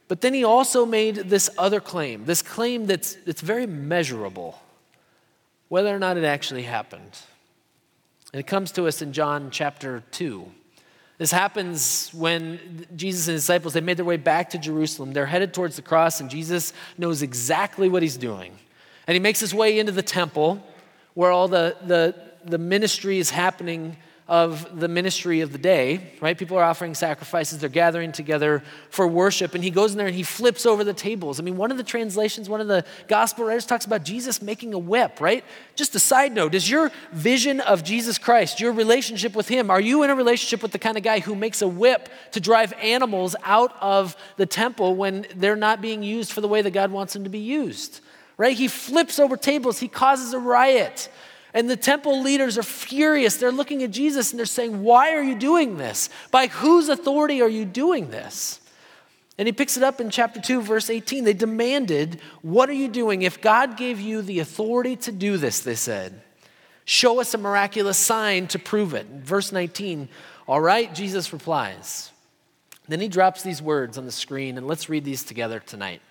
But 0.08 0.22
then 0.22 0.34
he 0.34 0.44
also 0.44 0.86
made 0.86 1.16
this 1.16 1.50
other 1.58 1.80
claim, 1.80 2.26
this 2.26 2.42
claim 2.42 2.86
that's, 2.86 3.16
that's 3.26 3.42
very 3.42 3.68
measurable, 3.68 4.60
whether 5.68 5.94
or 5.94 6.00
not 6.00 6.18
it 6.18 6.24
actually 6.24 6.64
happened. 6.64 7.20
And 8.34 8.40
it 8.40 8.48
comes 8.48 8.72
to 8.74 8.88
us 8.88 9.02
in 9.02 9.14
John 9.14 9.50
chapter 9.52 10.04
2. 10.12 10.52
This 11.18 11.32
happens 11.32 12.12
when 12.14 12.86
Jesus 12.96 13.28
and 13.28 13.34
his 13.34 13.44
disciples 13.44 13.74
they 13.74 13.82
made 13.82 13.98
their 13.98 14.06
way 14.06 14.18
back 14.18 14.52
to 14.52 14.58
Jerusalem. 14.58 15.14
They're 15.14 15.26
headed 15.26 15.54
towards 15.54 15.76
the 15.76 15.82
cross 15.82 16.20
and 16.20 16.30
Jesus 16.30 16.74
knows 16.98 17.22
exactly 17.22 17.90
what 17.90 18.04
he's 18.04 18.18
doing. 18.18 18.56
And 19.08 19.16
he 19.16 19.20
makes 19.20 19.40
his 19.40 19.54
way 19.54 19.80
into 19.80 19.92
the 19.92 20.04
temple 20.04 20.64
where 21.16 21.32
all 21.32 21.48
the, 21.48 21.76
the, 21.86 22.14
the 22.46 22.60
ministry 22.60 23.18
is 23.18 23.32
happening 23.32 23.98
of 24.28 24.80
the 24.80 24.90
ministry 24.90 25.40
of 25.40 25.54
the 25.54 25.58
day, 25.58 26.12
right? 26.20 26.38
People 26.38 26.58
are 26.58 26.64
offering 26.64 26.94
sacrifices, 26.94 27.60
they're 27.60 27.70
gathering 27.70 28.12
together 28.12 28.62
for 28.90 29.08
worship, 29.08 29.56
and 29.56 29.64
he 29.64 29.70
goes 29.70 29.94
in 29.94 29.98
there 29.98 30.08
and 30.08 30.16
he 30.16 30.24
flips 30.24 30.66
over 30.66 30.84
the 30.84 30.94
tables. 30.94 31.40
I 31.40 31.44
mean, 31.44 31.56
one 31.56 31.72
of 31.72 31.78
the 31.78 31.84
translations, 31.84 32.50
one 32.50 32.60
of 32.60 32.68
the 32.68 32.84
gospel 33.08 33.46
writers 33.46 33.66
talks 33.66 33.86
about 33.86 34.04
Jesus 34.04 34.42
making 34.42 34.74
a 34.74 34.80
whip, 34.80 35.22
right? 35.22 35.46
Just 35.76 35.96
a 35.96 36.00
side 36.00 36.34
note 36.34 36.56
is 36.56 36.70
your 36.70 36.92
vision 37.14 37.62
of 37.62 37.86
Jesus 37.86 38.18
Christ, 38.18 38.60
your 38.60 38.74
relationship 38.74 39.34
with 39.34 39.48
him, 39.48 39.72
are 39.72 39.82
you 39.82 40.04
in 40.04 40.10
a 40.10 40.16
relationship 40.16 40.62
with 40.62 40.72
the 40.72 40.80
kind 40.80 40.98
of 40.98 41.04
guy 41.04 41.20
who 41.20 41.34
makes 41.34 41.62
a 41.62 41.68
whip 41.68 42.10
to 42.34 42.42
drive 42.42 42.74
animals 42.82 43.36
out 43.44 43.74
of 43.80 44.18
the 44.36 44.46
temple 44.46 44.96
when 44.96 45.26
they're 45.36 45.56
not 45.56 45.82
being 45.82 46.04
used 46.04 46.34
for 46.34 46.42
the 46.42 46.48
way 46.50 46.62
that 46.62 46.72
God 46.72 46.92
wants 46.92 47.14
them 47.14 47.24
to 47.24 47.30
be 47.30 47.40
used? 47.40 48.02
Right? 48.36 48.56
He 48.56 48.68
flips 48.68 49.20
over 49.20 49.38
tables, 49.38 49.80
he 49.80 49.88
causes 49.88 50.34
a 50.34 50.40
riot. 50.40 51.10
And 51.58 51.68
the 51.68 51.76
temple 51.76 52.22
leaders 52.22 52.56
are 52.60 52.64
furious. 52.64 53.38
They're 53.38 53.52
looking 53.52 53.82
at 53.82 53.90
Jesus 53.90 54.30
and 54.30 54.38
they're 54.38 54.46
saying, 54.46 54.84
Why 54.84 55.16
are 55.16 55.24
you 55.24 55.34
doing 55.34 55.78
this? 55.78 56.08
By 56.30 56.46
whose 56.46 56.88
authority 56.88 57.42
are 57.42 57.50
you 57.50 57.66
doing 57.66 58.12
this? 58.12 58.62
And 59.40 59.48
he 59.48 59.52
picks 59.52 59.76
it 59.76 59.82
up 59.82 60.00
in 60.00 60.12
chapter 60.12 60.40
2, 60.40 60.62
verse 60.62 60.92
18. 60.92 61.24
They 61.24 61.34
demanded, 61.34 62.22
What 62.44 62.70
are 62.70 62.74
you 62.74 62.88
doing? 62.88 63.24
If 63.24 63.42
God 63.42 63.76
gave 63.76 64.00
you 64.00 64.22
the 64.22 64.40
authority 64.40 64.96
to 64.98 65.12
do 65.12 65.38
this, 65.38 65.62
they 65.62 65.74
said, 65.74 66.22
show 66.86 67.20
us 67.20 67.34
a 67.34 67.40
miraculous 67.40 67.98
sign 67.98 68.46
to 68.50 68.60
prove 68.60 68.94
it. 68.94 69.08
Verse 69.08 69.52
19, 69.52 70.10
All 70.48 70.62
right, 70.62 70.94
Jesus 70.94 71.34
replies. 71.34 72.12
Then 72.88 73.02
he 73.02 73.08
drops 73.08 73.42
these 73.42 73.64
words 73.64 73.98
on 73.98 74.06
the 74.06 74.12
screen, 74.12 74.60
and 74.60 74.68
let's 74.68 74.90
read 74.90 75.06
these 75.06 75.24
together 75.24 75.60
tonight. 75.60 76.04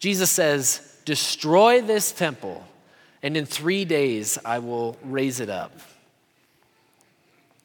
Jesus 0.00 0.30
says, 0.30 0.98
Destroy 1.06 1.80
this 1.80 2.12
temple 2.12 2.66
and 3.22 3.36
in 3.36 3.46
three 3.46 3.84
days 3.84 4.38
I 4.44 4.58
will 4.58 4.96
raise 5.04 5.40
it 5.40 5.50
up. 5.50 5.72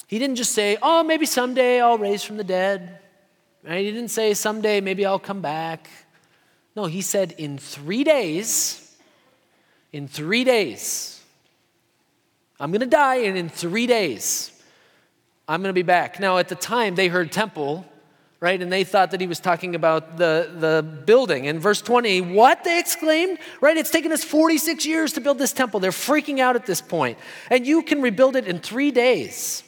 He 0.07 0.19
didn't 0.19 0.35
just 0.35 0.51
say, 0.51 0.77
oh, 0.81 1.03
maybe 1.03 1.25
someday 1.25 1.81
I'll 1.81 1.97
raise 1.97 2.24
from 2.24 2.38
the 2.38 2.43
dead. 2.43 3.00
He 3.65 3.91
didn't 3.91 4.09
say, 4.09 4.33
someday 4.33 4.81
maybe 4.81 5.05
I'll 5.05 5.19
come 5.19 5.41
back. 5.41 5.89
No, 6.75 6.85
he 6.85 7.01
said, 7.01 7.33
in 7.38 7.57
three 7.57 8.03
days, 8.03 8.95
in 9.91 10.07
three 10.07 10.43
days, 10.43 11.24
I'm 12.59 12.71
going 12.71 12.81
to 12.81 12.85
die, 12.85 13.17
and 13.17 13.38
in 13.38 13.50
three 13.50 13.88
days, 13.88 14.51
I'm 15.47 15.62
going 15.62 15.69
to 15.69 15.74
be 15.74 15.83
back. 15.83 16.19
Now, 16.19 16.38
at 16.38 16.50
the 16.50 16.55
time, 16.55 16.95
they 16.95 17.07
heard 17.07 17.31
temple 17.31 17.85
right? 18.45 18.61
And 18.61 18.71
they 18.71 18.83
thought 18.83 19.09
that 19.09 19.19
he 19.19 19.25
was 19.25 19.39
talking 19.39 19.73
about 19.73 20.17
the, 20.17 20.51
the 20.59 20.83
building. 20.83 21.45
In 21.45 21.57
verse 21.57 21.81
20, 21.81 22.21
what? 22.21 22.63
They 22.63 22.79
exclaimed, 22.79 23.39
right? 23.59 23.75
It's 23.75 23.89
taken 23.89 24.11
us 24.11 24.23
46 24.23 24.85
years 24.85 25.13
to 25.13 25.19
build 25.19 25.39
this 25.39 25.51
temple. 25.51 25.79
They're 25.79 25.89
freaking 25.89 26.37
out 26.37 26.55
at 26.55 26.67
this 26.67 26.79
point. 26.79 27.17
And 27.49 27.65
you 27.65 27.81
can 27.81 28.03
rebuild 28.03 28.35
it 28.35 28.45
in 28.45 28.59
three 28.59 28.91
days. 28.91 29.63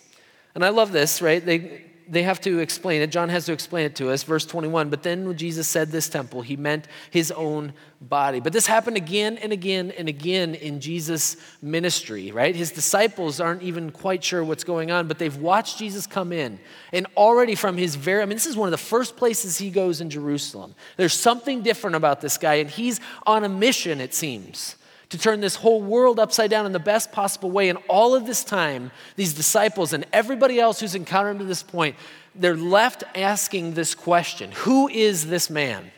And 0.53 0.63
I 0.63 0.69
love 0.69 0.91
this, 0.91 1.23
right? 1.23 1.43
They, 1.43 1.85
they 2.09 2.23
have 2.23 2.39
to 2.41 2.59
explain 2.59 3.01
it. 3.01 3.11
John 3.11 3.29
has 3.29 3.45
to 3.45 3.53
explain 3.53 3.85
it 3.85 3.95
to 3.95 4.09
us. 4.11 4.23
Verse 4.23 4.45
21 4.45 4.89
But 4.89 5.03
then 5.03 5.27
when 5.27 5.37
Jesus 5.37 5.67
said 5.67 5.91
this 5.91 6.09
temple, 6.09 6.41
he 6.41 6.55
meant 6.55 6.87
his 7.11 7.31
own 7.31 7.73
body. 7.99 8.39
But 8.39 8.53
this 8.53 8.67
happened 8.67 8.97
again 8.97 9.37
and 9.37 9.51
again 9.51 9.91
and 9.91 10.07
again 10.07 10.55
in 10.55 10.79
Jesus' 10.79 11.37
ministry, 11.61 12.31
right? 12.31 12.55
His 12.55 12.71
disciples 12.71 13.39
aren't 13.39 13.63
even 13.63 13.91
quite 13.91 14.23
sure 14.23 14.43
what's 14.43 14.63
going 14.63 14.91
on, 14.91 15.07
but 15.07 15.19
they've 15.19 15.35
watched 15.35 15.79
Jesus 15.79 16.07
come 16.07 16.31
in. 16.31 16.59
And 16.91 17.07
already 17.17 17.55
from 17.55 17.77
his 17.77 17.95
very, 17.95 18.21
I 18.21 18.25
mean, 18.25 18.35
this 18.35 18.45
is 18.45 18.55
one 18.55 18.67
of 18.67 18.71
the 18.71 18.77
first 18.77 19.17
places 19.17 19.57
he 19.57 19.69
goes 19.69 20.01
in 20.01 20.09
Jerusalem. 20.09 20.75
There's 20.95 21.13
something 21.13 21.61
different 21.61 21.95
about 21.95 22.21
this 22.21 22.37
guy, 22.37 22.55
and 22.55 22.69
he's 22.69 22.99
on 23.25 23.43
a 23.43 23.49
mission, 23.49 23.99
it 24.01 24.13
seems 24.13 24.75
to 25.09 25.17
turn 25.17 25.39
this 25.39 25.55
whole 25.55 25.81
world 25.81 26.19
upside 26.19 26.49
down 26.49 26.65
in 26.65 26.71
the 26.71 26.79
best 26.79 27.11
possible 27.11 27.49
way. 27.49 27.69
And 27.69 27.79
all 27.87 28.15
of 28.15 28.25
this 28.25 28.43
time, 28.43 28.91
these 29.15 29.33
disciples 29.33 29.93
and 29.93 30.05
everybody 30.11 30.59
else 30.59 30.79
who's 30.79 30.95
encountered 30.95 31.31
him 31.31 31.39
to 31.39 31.45
this 31.45 31.63
point, 31.63 31.95
they're 32.35 32.57
left 32.57 33.03
asking 33.15 33.73
this 33.73 33.95
question 33.95 34.51
Who 34.51 34.87
is 34.87 35.27
this 35.27 35.49
man? 35.49 35.91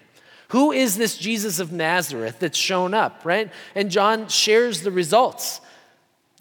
Who 0.49 0.71
is 0.71 0.97
this 0.97 1.17
Jesus 1.17 1.59
of 1.59 1.71
Nazareth 1.71 2.39
that's 2.39 2.57
shown 2.57 2.93
up, 2.93 3.21
right? 3.23 3.51
And 3.75 3.91
John 3.91 4.27
shares 4.27 4.81
the 4.81 4.91
results. 4.91 5.61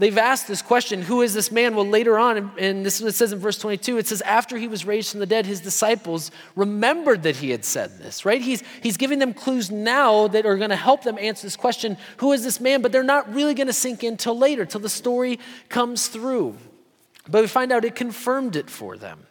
They've 0.00 0.16
asked 0.16 0.46
this 0.46 0.62
question, 0.62 1.02
who 1.02 1.22
is 1.22 1.34
this 1.34 1.50
man? 1.50 1.74
Well, 1.74 1.84
later 1.84 2.20
on, 2.20 2.52
and 2.56 2.86
this 2.86 3.00
it 3.00 3.16
says 3.16 3.32
in 3.32 3.40
verse 3.40 3.58
22, 3.58 3.98
it 3.98 4.06
says, 4.06 4.20
after 4.22 4.56
he 4.56 4.68
was 4.68 4.84
raised 4.84 5.10
from 5.10 5.18
the 5.18 5.26
dead, 5.26 5.44
his 5.44 5.60
disciples 5.60 6.30
remembered 6.54 7.24
that 7.24 7.36
he 7.36 7.50
had 7.50 7.64
said 7.64 7.98
this, 7.98 8.24
right? 8.24 8.40
He's, 8.40 8.62
he's 8.80 8.96
giving 8.96 9.18
them 9.18 9.34
clues 9.34 9.72
now 9.72 10.28
that 10.28 10.46
are 10.46 10.56
going 10.56 10.70
to 10.70 10.76
help 10.76 11.02
them 11.02 11.18
answer 11.18 11.46
this 11.46 11.56
question, 11.56 11.96
who 12.18 12.30
is 12.30 12.44
this 12.44 12.60
man? 12.60 12.80
But 12.80 12.92
they're 12.92 13.02
not 13.02 13.34
really 13.34 13.54
going 13.54 13.66
to 13.66 13.72
sink 13.72 14.04
in 14.04 14.16
till 14.16 14.38
later, 14.38 14.64
till 14.64 14.80
the 14.80 14.88
story 14.88 15.40
comes 15.68 16.06
through. 16.06 16.56
But 17.28 17.42
we 17.42 17.48
find 17.48 17.72
out 17.72 17.84
it 17.84 17.96
confirmed 17.96 18.54
it 18.54 18.70
for 18.70 18.96
them. 18.96 19.26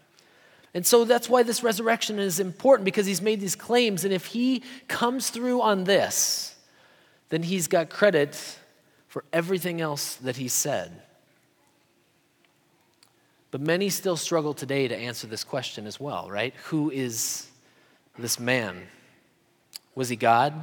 And 0.73 0.85
so 0.85 1.05
that's 1.05 1.29
why 1.29 1.43
this 1.43 1.63
resurrection 1.63 2.19
is 2.19 2.41
important 2.41 2.83
because 2.83 3.05
he's 3.05 3.21
made 3.21 3.39
these 3.39 3.55
claims. 3.55 4.03
And 4.03 4.13
if 4.13 4.27
he 4.27 4.63
comes 4.89 5.29
through 5.29 5.61
on 5.61 5.85
this, 5.85 6.55
then 7.29 7.43
he's 7.43 7.69
got 7.69 7.89
credit 7.89 8.59
for 9.07 9.23
everything 9.31 9.81
else 9.81 10.15
that 10.15 10.35
he 10.35 10.47
said. 10.47 11.01
But 13.49 13.61
many 13.61 13.89
still 13.89 14.17
struggle 14.17 14.53
today 14.53 14.87
to 14.87 14.95
answer 14.95 15.25
this 15.25 15.43
question 15.43 15.87
as 15.87 15.99
well, 15.99 16.29
right? 16.29 16.53
Who 16.65 16.91
is 16.91 17.47
this 18.19 18.39
man? 18.39 18.83
Was 19.95 20.09
he 20.09 20.15
God? 20.15 20.53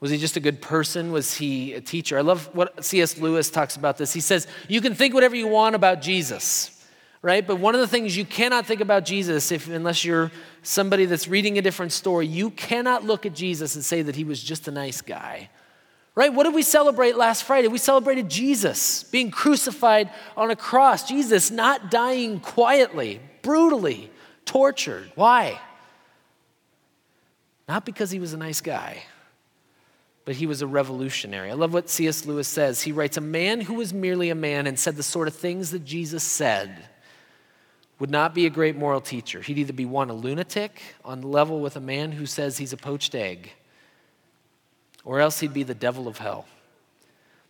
Was 0.00 0.10
he 0.10 0.18
just 0.18 0.36
a 0.36 0.40
good 0.40 0.62
person? 0.62 1.12
Was 1.12 1.34
he 1.34 1.72
a 1.72 1.80
teacher? 1.80 2.16
I 2.16 2.20
love 2.20 2.48
what 2.54 2.84
C.S. 2.84 3.18
Lewis 3.18 3.50
talks 3.50 3.76
about 3.76 3.98
this. 3.98 4.12
He 4.12 4.20
says, 4.20 4.46
You 4.68 4.80
can 4.80 4.94
think 4.94 5.14
whatever 5.14 5.34
you 5.34 5.48
want 5.48 5.74
about 5.74 6.00
Jesus, 6.00 6.86
right? 7.22 7.44
But 7.44 7.56
one 7.56 7.74
of 7.74 7.80
the 7.80 7.88
things 7.88 8.16
you 8.16 8.24
cannot 8.24 8.66
think 8.66 8.80
about 8.80 9.04
Jesus, 9.04 9.50
if, 9.50 9.68
unless 9.68 10.04
you're 10.04 10.30
somebody 10.62 11.06
that's 11.06 11.26
reading 11.26 11.58
a 11.58 11.62
different 11.62 11.90
story, 11.90 12.26
you 12.26 12.50
cannot 12.50 13.04
look 13.04 13.26
at 13.26 13.34
Jesus 13.34 13.74
and 13.74 13.84
say 13.84 14.02
that 14.02 14.14
he 14.14 14.24
was 14.24 14.42
just 14.42 14.68
a 14.68 14.70
nice 14.70 15.00
guy 15.00 15.48
Right? 16.16 16.32
What 16.32 16.44
did 16.44 16.54
we 16.54 16.62
celebrate 16.62 17.16
last 17.16 17.42
Friday? 17.42 17.66
We 17.68 17.78
celebrated 17.78 18.28
Jesus 18.28 19.02
being 19.04 19.32
crucified 19.32 20.10
on 20.36 20.50
a 20.50 20.56
cross. 20.56 21.08
Jesus 21.08 21.50
not 21.50 21.90
dying 21.90 22.38
quietly, 22.38 23.20
brutally, 23.42 24.10
tortured. 24.44 25.10
Why? 25.16 25.60
Not 27.68 27.84
because 27.84 28.12
he 28.12 28.20
was 28.20 28.32
a 28.32 28.36
nice 28.36 28.60
guy, 28.60 29.02
but 30.24 30.36
he 30.36 30.46
was 30.46 30.62
a 30.62 30.68
revolutionary. 30.68 31.50
I 31.50 31.54
love 31.54 31.72
what 31.72 31.90
C.S. 31.90 32.26
Lewis 32.26 32.46
says. 32.46 32.82
He 32.82 32.92
writes 32.92 33.16
A 33.16 33.22
man 33.22 33.60
who 33.60 33.74
was 33.74 33.92
merely 33.92 34.30
a 34.30 34.36
man 34.36 34.68
and 34.68 34.78
said 34.78 34.94
the 34.94 35.02
sort 35.02 35.26
of 35.26 35.34
things 35.34 35.72
that 35.72 35.84
Jesus 35.84 36.22
said 36.22 36.88
would 37.98 38.10
not 38.10 38.34
be 38.34 38.46
a 38.46 38.50
great 38.50 38.76
moral 38.76 39.00
teacher. 39.00 39.40
He'd 39.40 39.58
either 39.58 39.72
be 39.72 39.86
one, 39.86 40.10
a 40.10 40.14
lunatic, 40.14 40.80
on 41.04 41.22
level 41.22 41.60
with 41.60 41.74
a 41.74 41.80
man 41.80 42.12
who 42.12 42.26
says 42.26 42.58
he's 42.58 42.72
a 42.72 42.76
poached 42.76 43.16
egg 43.16 43.50
or 45.04 45.20
else 45.20 45.40
he'd 45.40 45.52
be 45.52 45.62
the 45.62 45.74
devil 45.74 46.08
of 46.08 46.18
hell. 46.18 46.46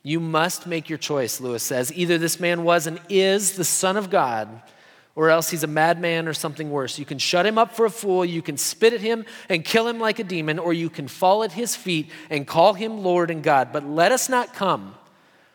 You 0.02 0.20
must 0.20 0.66
make 0.66 0.88
your 0.88 0.98
choice, 0.98 1.40
Lewis 1.40 1.62
says. 1.62 1.92
Either 1.94 2.18
this 2.18 2.38
man 2.38 2.62
was 2.62 2.86
and 2.86 3.00
is 3.08 3.52
the 3.52 3.64
Son 3.64 3.96
of 3.96 4.10
God, 4.10 4.62
or 5.16 5.30
else 5.30 5.48
he's 5.48 5.62
a 5.62 5.68
madman 5.68 6.28
or 6.28 6.34
something 6.34 6.70
worse. 6.70 6.98
You 6.98 7.04
can 7.04 7.18
shut 7.18 7.46
him 7.46 7.56
up 7.56 7.74
for 7.74 7.86
a 7.86 7.90
fool, 7.90 8.24
you 8.24 8.42
can 8.42 8.56
spit 8.56 8.92
at 8.92 9.00
him 9.00 9.24
and 9.48 9.64
kill 9.64 9.88
him 9.88 9.98
like 9.98 10.18
a 10.18 10.24
demon, 10.24 10.58
or 10.58 10.72
you 10.72 10.90
can 10.90 11.08
fall 11.08 11.42
at 11.42 11.52
his 11.52 11.74
feet 11.76 12.10
and 12.28 12.46
call 12.46 12.74
him 12.74 13.02
Lord 13.02 13.30
and 13.30 13.42
God. 13.42 13.72
But 13.72 13.86
let 13.86 14.12
us 14.12 14.28
not 14.28 14.54
come 14.54 14.94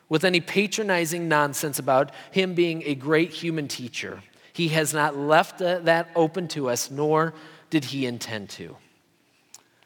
with 0.08 0.24
any 0.24 0.39
patronizing 0.41 1.27
nonsense 1.27 1.77
about 1.77 2.12
him 2.32 2.56
being 2.56 2.82
a 2.86 2.96
great 2.96 3.32
human 3.32 3.68
teacher. 3.68 4.24
He 4.53 4.70
has 4.70 4.94
not 4.94 5.15
left 5.15 5.62
uh, 5.62 5.79
that 5.79 6.10
open 6.15 6.48
to 6.50 6.70
us, 6.70 6.89
nor 6.89 7.34
did 7.70 7.86
he 7.86 8.08
intend 8.08 8.50
to. 8.51 8.75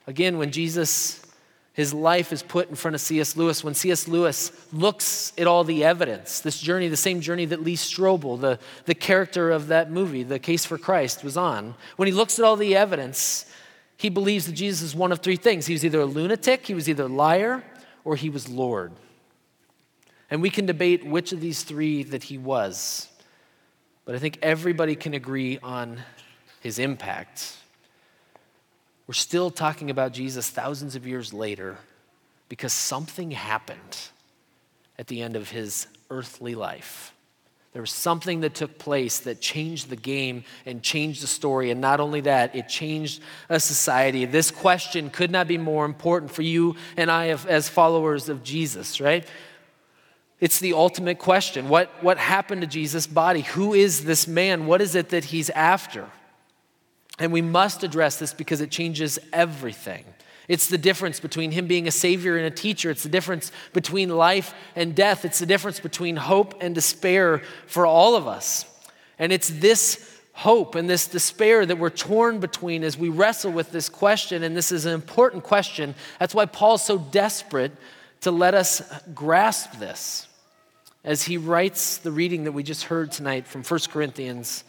Again, 0.07 0.37
when 0.37 0.51
Jesus 0.51 1.21
his 1.73 1.91
life 1.91 2.31
is 2.31 2.43
put 2.43 2.69
in 2.69 2.75
front 2.75 2.93
of 2.93 3.01
C.S. 3.01 3.35
Lewis. 3.35 3.63
When 3.63 3.73
C.S. 3.73 4.07
Lewis 4.07 4.51
looks 4.71 5.33
at 5.39 5.47
all 5.47 5.63
the 5.63 5.83
evidence, 5.83 6.39
this 6.39 6.59
journey, 6.59 6.87
the 6.87 6.95
same 6.95 7.19
journey 7.19 7.45
that 7.45 7.63
Lee 7.63 7.75
Strobel, 7.75 8.39
the, 8.39 8.59
the 8.85 8.93
character 8.93 9.49
of 9.49 9.67
that 9.67 9.89
movie, 9.89 10.21
The 10.21 10.37
Case 10.37 10.65
for 10.65 10.77
Christ, 10.77 11.23
was 11.23 11.35
on, 11.35 11.73
when 11.95 12.07
he 12.07 12.11
looks 12.11 12.37
at 12.37 12.45
all 12.45 12.55
the 12.55 12.75
evidence, 12.75 13.47
he 13.97 14.09
believes 14.09 14.45
that 14.45 14.53
Jesus 14.53 14.83
is 14.83 14.95
one 14.95 15.11
of 15.11 15.19
three 15.19 15.35
things. 15.35 15.65
He 15.65 15.73
was 15.73 15.83
either 15.83 16.01
a 16.01 16.05
lunatic, 16.05 16.67
he 16.67 16.75
was 16.75 16.87
either 16.87 17.05
a 17.05 17.07
liar, 17.07 17.63
or 18.03 18.15
he 18.15 18.29
was 18.29 18.47
Lord. 18.47 18.91
And 20.29 20.43
we 20.43 20.51
can 20.51 20.67
debate 20.67 21.03
which 21.03 21.31
of 21.31 21.41
these 21.41 21.63
three 21.63 22.03
that 22.03 22.23
he 22.23 22.37
was. 22.37 23.07
But 24.05 24.13
I 24.13 24.19
think 24.19 24.37
everybody 24.43 24.95
can 24.95 25.15
agree 25.15 25.57
on 25.63 26.01
his 26.59 26.77
impact. 26.77 27.57
We're 29.07 29.13
still 29.13 29.51
talking 29.51 29.89
about 29.89 30.13
Jesus 30.13 30.49
thousands 30.49 30.95
of 30.95 31.05
years 31.05 31.33
later 31.33 31.77
because 32.49 32.73
something 32.73 33.31
happened 33.31 33.97
at 34.97 35.07
the 35.07 35.21
end 35.21 35.35
of 35.35 35.49
his 35.49 35.87
earthly 36.09 36.55
life. 36.55 37.13
There 37.73 37.81
was 37.81 37.91
something 37.91 38.41
that 38.41 38.53
took 38.53 38.77
place 38.77 39.19
that 39.21 39.41
changed 39.41 39.89
the 39.89 39.95
game 39.95 40.43
and 40.65 40.83
changed 40.83 41.23
the 41.23 41.27
story. 41.27 41.71
And 41.71 41.81
not 41.81 41.99
only 41.99 42.21
that, 42.21 42.55
it 42.55 42.69
changed 42.69 43.21
a 43.49 43.59
society. 43.59 44.25
This 44.25 44.51
question 44.51 45.09
could 45.09 45.31
not 45.31 45.47
be 45.47 45.57
more 45.57 45.83
important 45.83 46.31
for 46.31 46.43
you 46.43 46.75
and 46.95 47.09
I 47.09 47.29
as 47.29 47.67
followers 47.67 48.29
of 48.29 48.43
Jesus, 48.43 49.01
right? 49.01 49.27
It's 50.39 50.59
the 50.59 50.73
ultimate 50.73 51.17
question. 51.17 51.67
What, 51.67 51.89
what 52.03 52.19
happened 52.19 52.61
to 52.61 52.67
Jesus' 52.67 53.07
body? 53.07 53.41
Who 53.41 53.73
is 53.73 54.05
this 54.05 54.27
man? 54.27 54.67
What 54.67 54.81
is 54.81 54.93
it 54.93 55.09
that 55.09 55.25
he's 55.25 55.49
after? 55.49 56.07
And 57.19 57.31
we 57.31 57.41
must 57.41 57.83
address 57.83 58.17
this 58.17 58.33
because 58.33 58.61
it 58.61 58.71
changes 58.71 59.19
everything. 59.31 60.05
It's 60.47 60.67
the 60.67 60.77
difference 60.77 61.19
between 61.19 61.51
him 61.51 61.67
being 61.67 61.87
a 61.87 61.91
savior 61.91 62.37
and 62.37 62.45
a 62.45 62.51
teacher. 62.51 62.89
It's 62.89 63.03
the 63.03 63.09
difference 63.09 63.51
between 63.71 64.09
life 64.09 64.53
and 64.75 64.95
death. 64.95 65.23
It's 65.23 65.39
the 65.39 65.45
difference 65.45 65.79
between 65.79 66.15
hope 66.15 66.55
and 66.61 66.75
despair 66.75 67.41
for 67.67 67.85
all 67.85 68.15
of 68.15 68.27
us. 68.27 68.65
And 69.19 69.31
it's 69.31 69.49
this 69.49 70.09
hope 70.33 70.75
and 70.75 70.89
this 70.89 71.07
despair 71.07 71.65
that 71.65 71.77
we're 71.77 71.91
torn 71.91 72.39
between 72.39 72.83
as 72.83 72.97
we 72.97 73.07
wrestle 73.07 73.51
with 73.51 73.71
this 73.71 73.87
question. 73.87 74.43
And 74.43 74.57
this 74.57 74.71
is 74.71 74.85
an 74.85 74.93
important 74.93 75.43
question. 75.43 75.95
That's 76.19 76.35
why 76.35 76.45
Paul's 76.45 76.83
so 76.83 76.97
desperate 76.97 77.71
to 78.21 78.31
let 78.31 78.53
us 78.53 78.81
grasp 79.13 79.79
this 79.79 80.27
as 81.03 81.23
he 81.23 81.37
writes 81.37 81.97
the 81.97 82.11
reading 82.11 82.45
that 82.45 82.53
we 82.53 82.63
just 82.63 82.85
heard 82.85 83.11
tonight 83.11 83.47
from 83.47 83.63
1 83.63 83.79
Corinthians 83.89 84.63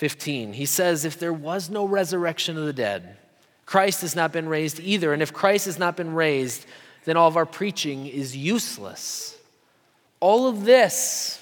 15. 0.00 0.54
He 0.54 0.64
says, 0.64 1.04
If 1.04 1.18
there 1.18 1.30
was 1.30 1.68
no 1.68 1.84
resurrection 1.84 2.56
of 2.56 2.64
the 2.64 2.72
dead, 2.72 3.18
Christ 3.66 4.00
has 4.00 4.16
not 4.16 4.32
been 4.32 4.48
raised 4.48 4.80
either. 4.80 5.12
And 5.12 5.20
if 5.20 5.30
Christ 5.30 5.66
has 5.66 5.78
not 5.78 5.94
been 5.94 6.14
raised, 6.14 6.64
then 7.04 7.18
all 7.18 7.28
of 7.28 7.36
our 7.36 7.44
preaching 7.44 8.06
is 8.06 8.34
useless. 8.34 9.36
All 10.18 10.48
of 10.48 10.64
this 10.64 11.38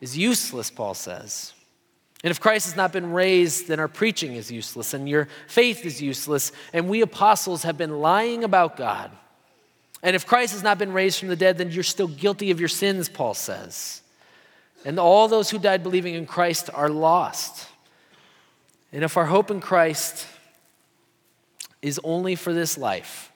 is 0.00 0.16
useless, 0.16 0.70
Paul 0.70 0.94
says. 0.94 1.52
And 2.24 2.30
if 2.30 2.40
Christ 2.40 2.64
has 2.64 2.74
not 2.74 2.90
been 2.90 3.12
raised, 3.12 3.68
then 3.68 3.78
our 3.78 3.86
preaching 3.86 4.32
is 4.32 4.50
useless 4.50 4.94
and 4.94 5.06
your 5.06 5.28
faith 5.48 5.84
is 5.84 6.00
useless. 6.00 6.52
And 6.72 6.88
we 6.88 7.02
apostles 7.02 7.64
have 7.64 7.76
been 7.76 8.00
lying 8.00 8.44
about 8.44 8.78
God. 8.78 9.10
And 10.02 10.16
if 10.16 10.26
Christ 10.26 10.54
has 10.54 10.62
not 10.62 10.78
been 10.78 10.94
raised 10.94 11.18
from 11.18 11.28
the 11.28 11.36
dead, 11.36 11.58
then 11.58 11.70
you're 11.70 11.82
still 11.82 12.08
guilty 12.08 12.50
of 12.50 12.60
your 12.60 12.70
sins, 12.70 13.10
Paul 13.10 13.34
says. 13.34 14.00
And 14.84 14.98
all 14.98 15.26
those 15.28 15.50
who 15.50 15.58
died 15.58 15.82
believing 15.82 16.14
in 16.14 16.26
Christ 16.26 16.70
are 16.72 16.88
lost. 16.88 17.66
And 18.92 19.02
if 19.02 19.16
our 19.16 19.26
hope 19.26 19.50
in 19.50 19.60
Christ 19.60 20.26
is 21.82 22.00
only 22.04 22.34
for 22.34 22.52
this 22.52 22.78
life, 22.78 23.32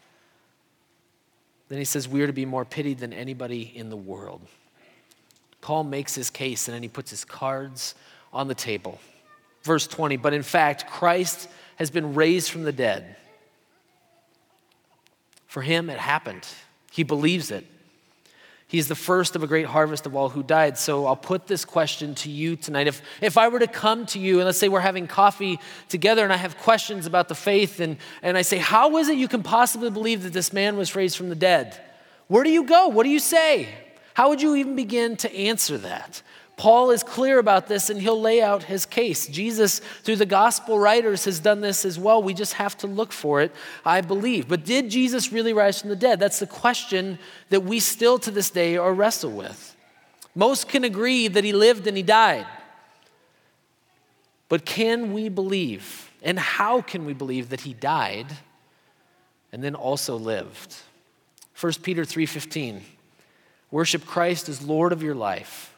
then 1.69 1.79
he 1.79 1.85
says 1.85 2.09
we 2.09 2.23
are 2.23 2.27
to 2.27 2.33
be 2.33 2.45
more 2.45 2.65
pitied 2.65 2.99
than 2.99 3.13
anybody 3.13 3.73
in 3.75 3.91
the 3.91 3.97
world. 3.97 4.41
Paul 5.61 5.85
makes 5.85 6.15
his 6.15 6.31
case 6.31 6.69
and 6.69 6.75
then 6.75 6.83
he 6.83 6.89
puts 6.89 7.11
his 7.11 7.25
cards 7.25 7.95
on 8.33 8.49
the 8.49 8.55
table. 8.55 9.01
Verse 9.63 9.87
20, 9.87 10.17
but 10.17 10.33
in 10.33 10.43
fact, 10.43 10.89
Christ 10.89 11.49
has 11.77 11.91
been 11.91 12.15
raised 12.15 12.51
from 12.51 12.65
the 12.65 12.73
dead. 12.73 13.17
For 15.47 15.63
him, 15.63 15.91
it 15.91 15.99
happened. 15.99 16.47
He 16.91 17.03
believes 17.03 17.51
it. 17.51 17.67
He's 18.71 18.87
the 18.87 18.95
first 18.95 19.35
of 19.35 19.43
a 19.43 19.49
great 19.49 19.67
harvest 19.67 20.07
of 20.07 20.15
all 20.15 20.29
who 20.29 20.45
died. 20.45 20.79
So 20.79 21.05
I'll 21.07 21.17
put 21.17 21.49
this 21.49 21.65
question 21.65 22.15
to 22.15 22.31
you 22.31 22.55
tonight. 22.55 22.87
If, 22.87 23.03
if 23.21 23.37
I 23.37 23.49
were 23.49 23.59
to 23.59 23.67
come 23.67 24.07
to 24.07 24.21
you 24.21 24.37
and 24.37 24.47
let's 24.47 24.59
say 24.59 24.69
we're 24.69 24.79
having 24.79 25.09
coffee 25.09 25.59
together 25.89 26.23
and 26.23 26.33
I 26.33 26.37
have 26.37 26.57
questions 26.57 27.05
about 27.05 27.27
the 27.27 27.35
faith 27.35 27.81
and, 27.81 27.97
and 28.23 28.39
I 28.39 28.43
say, 28.43 28.59
How 28.59 28.97
is 28.99 29.09
it 29.09 29.19
you 29.19 29.27
can 29.27 29.43
possibly 29.43 29.91
believe 29.91 30.23
that 30.23 30.33
this 30.33 30.53
man 30.53 30.77
was 30.77 30.95
raised 30.95 31.17
from 31.17 31.31
the 31.31 31.35
dead? 31.35 31.81
Where 32.29 32.45
do 32.45 32.51
you 32.51 32.63
go? 32.63 32.87
What 32.87 33.03
do 33.03 33.11
you 33.11 33.19
say? 33.19 33.69
How 34.15 34.29
would 34.29 34.41
you 34.41 34.55
even 34.55 34.77
begin 34.77 35.17
to 35.17 35.35
answer 35.35 35.77
that? 35.79 36.23
Paul 36.61 36.91
is 36.91 37.03
clear 37.03 37.39
about 37.39 37.69
this 37.69 37.89
and 37.89 37.99
he'll 37.99 38.21
lay 38.21 38.43
out 38.43 38.65
his 38.65 38.85
case. 38.85 39.27
Jesus, 39.27 39.79
through 39.79 40.17
the 40.17 40.27
gospel 40.27 40.79
writers, 40.79 41.25
has 41.25 41.41
done 41.41 41.63
this 41.63 41.87
as 41.87 41.99
well. 41.99 42.23
We 42.23 42.35
just 42.35 42.53
have 42.53 42.77
to 42.79 42.87
look 42.87 43.13
for 43.13 43.41
it, 43.41 43.51
I 43.83 44.03
believe. 44.03 44.47
But 44.47 44.67
did 44.67 44.91
Jesus 44.91 45.33
really 45.33 45.55
rise 45.55 45.81
from 45.81 45.89
the 45.89 45.97
dead? 45.97 46.21
That's 46.21 46.39
the 46.39 46.47
question 46.47 47.19
that 47.49 47.63
we 47.63 47.81
still 47.81 48.19
to 48.19 48.31
this 48.31 48.51
day 48.51 48.77
are 48.77 48.93
wrestle 48.93 49.31
with. 49.31 49.75
Most 50.35 50.69
can 50.69 50.85
agree 50.85 51.29
that 51.29 51.45
he 51.45 51.55
lived 51.55 51.87
and 51.87 51.97
he 51.97 52.03
died. 52.03 52.47
But 54.51 54.67
can 54.67 55.15
we 55.15 55.31
believe, 55.31 56.11
and 56.23 56.39
how 56.39 56.83
can 56.83 57.07
we 57.07 57.15
believe 57.15 57.49
that 57.49 57.63
he 57.63 57.73
died 57.73 58.27
and 59.51 59.65
then 59.65 59.75
also 59.75 60.15
lived? 60.15 60.77
1 61.59 61.73
Peter 61.83 62.05
3:15 62.05 62.83
Worship 63.71 64.05
Christ 64.05 64.51
as 64.51 64.61
Lord 64.61 64.93
of 64.93 65.03
your 65.03 65.15
life 65.15 65.70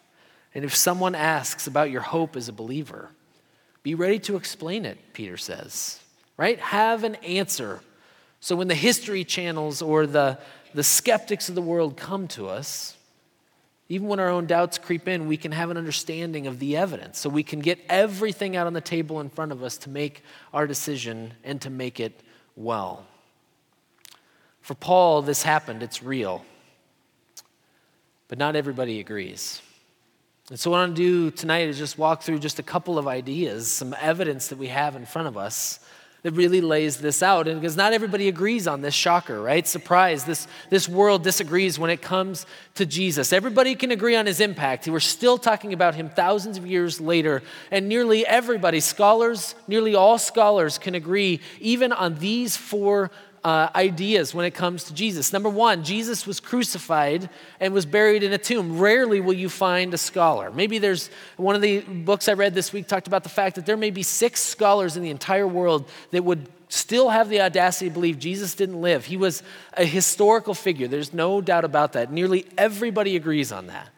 and 0.54 0.64
if 0.64 0.75
someone 0.75 1.14
asks 1.14 1.66
about 1.66 1.90
your 1.90 2.02
hope 2.02 2.37
as 2.37 2.49
a 2.49 2.52
believer, 2.52 3.11
be 3.82 3.94
ready 3.94 4.18
to 4.21 4.37
explain 4.37 4.85
it, 4.85 4.99
Peter 5.12 5.37
says, 5.37 6.00
right? 6.37 6.59
Have 6.59 7.04
an 7.04 7.16
answer. 7.16 7.80
So 8.40 8.56
when 8.56 8.68
the 8.68 8.75
history 8.75 9.25
channels 9.25 9.82
or 9.82 10.06
the, 10.06 10.38
the 10.75 10.82
skeptics 10.85 11.49
of 11.49 11.54
the 11.54 11.62
world 11.62 11.97
come 11.97 12.28
to 12.28 12.49
us, 12.49 12.97
even 13.88 14.09
when 14.09 14.21
our 14.21 14.28
own 14.28 14.47
doubts 14.47 14.78
creep 14.78 15.06
in, 15.06 15.26
we 15.26 15.37
can 15.37 15.52
have 15.52 15.71
an 15.71 15.76
understanding 15.76 16.47
of 16.47 16.59
the 16.59 16.76
evidence. 16.76 17.18
So 17.18 17.28
we 17.28 17.42
can 17.42 17.61
get 17.61 17.78
everything 17.88 18.56
out 18.56 18.66
on 18.66 18.73
the 18.73 18.80
table 18.80 19.21
in 19.21 19.28
front 19.28 19.52
of 19.52 19.62
us 19.62 19.76
to 19.78 19.90
make 19.90 20.23
our 20.54 20.66
decision 20.66 21.35
and 21.44 21.61
to 21.61 21.71
make 21.71 22.00
it 22.00 22.18
well. 22.56 23.04
For 24.61 24.75
Paul, 24.75 25.23
this 25.23 25.42
happened, 25.42 25.82
it's 25.82 26.02
real. 26.02 26.44
But 28.28 28.38
not 28.38 28.56
everybody 28.56 29.00
agrees. 29.00 29.61
And 30.51 30.59
so, 30.59 30.71
what 30.71 30.79
I 30.79 30.81
want 30.81 30.97
to 30.97 31.03
do 31.03 31.31
tonight 31.31 31.69
is 31.69 31.79
just 31.79 31.97
walk 31.97 32.23
through 32.23 32.41
just 32.41 32.59
a 32.59 32.63
couple 32.65 32.99
of 32.99 33.07
ideas, 33.07 33.71
some 33.71 33.95
evidence 34.01 34.49
that 34.49 34.59
we 34.59 34.67
have 34.69 34.97
in 34.97 35.07
front 35.07 35.29
of 35.29 35.37
us 35.37 35.79
that 36.23 36.33
really 36.33 36.61
lays 36.61 36.99
this 36.99 37.23
out. 37.23 37.49
And 37.49 37.61
because 37.61 37.77
not 37.77 37.93
everybody 37.93 38.29
agrees 38.29 38.67
on 38.69 38.81
this 38.81 38.95
shocker, 38.95 39.41
right? 39.41 39.67
Surprise, 39.67 40.25
this, 40.25 40.47
this 40.71 40.89
world 40.89 41.25
disagrees 41.25 41.79
when 41.79 41.91
it 41.91 42.01
comes 42.01 42.47
to 42.77 42.87
Jesus. 42.87 43.33
Everybody 43.33 43.75
can 43.75 43.91
agree 43.91 44.15
on 44.15 44.27
his 44.27 44.41
impact. 44.41 44.87
We're 44.87 45.01
still 45.01 45.37
talking 45.37 45.73
about 45.73 45.95
him 45.95 46.09
thousands 46.09 46.59
of 46.59 46.67
years 46.67 47.01
later. 47.01 47.43
And 47.71 47.89
nearly 47.89 48.25
everybody, 48.25 48.81
scholars, 48.81 49.57
nearly 49.67 49.95
all 49.95 50.19
scholars 50.19 50.79
can 50.79 50.95
agree 50.95 51.41
even 51.61 51.93
on 51.93 52.19
these 52.19 52.57
four 52.57 53.11
uh, 53.45 53.69
ideas 53.75 54.35
when 54.35 54.47
it 54.47 54.53
comes 54.53 54.85
to 54.85 54.95
Jesus. 54.95 55.33
Number 55.33 55.49
one, 55.49 55.83
Jesus 55.85 56.27
was 56.27 56.39
crucified 56.39 57.29
and 57.59 57.75
was 57.75 57.85
buried 57.85 58.23
in 58.23 58.33
a 58.33 58.39
tomb. 58.39 58.79
Rarely 58.79 59.21
will 59.21 59.33
you 59.33 59.49
find 59.49 59.93
a 59.93 59.99
scholar. 59.99 60.51
Maybe 60.51 60.79
there's 60.79 61.11
one 61.37 61.57
of 61.57 61.63
the 61.63 61.81
books 61.81 62.29
I 62.29 62.35
read 62.35 62.55
this 62.55 62.73
week 62.73 62.87
talked 62.87 63.09
about 63.09 63.25
the 63.25 63.29
fact 63.29 63.57
that 63.57 63.67
there 63.67 63.77
may 63.77 63.91
be 63.91 64.03
six 64.03 64.41
scholars 64.41 64.97
in 64.97 65.03
the 65.03 65.11
entire 65.11 65.47
world 65.47 65.89
that 66.13 66.23
would 66.23 66.49
still 66.69 67.11
have 67.11 67.29
the 67.29 67.41
audacity 67.41 67.89
to 67.91 67.95
believe 67.95 68.19
Jesus 68.19 68.55
didn't 68.55 68.81
live. 68.81 69.05
He 69.05 69.17
was 69.17 69.43
a 69.75 69.85
historical 69.85 70.55
figure. 70.55 70.89
There's 70.89 71.13
no 71.13 71.41
doubt 71.41 71.65
about 71.65 71.93
that. 71.95 72.11
Nearly 72.13 72.47
everybody 72.57 73.17
agrees 73.17 73.53
on 73.53 73.67
that. 73.67 73.89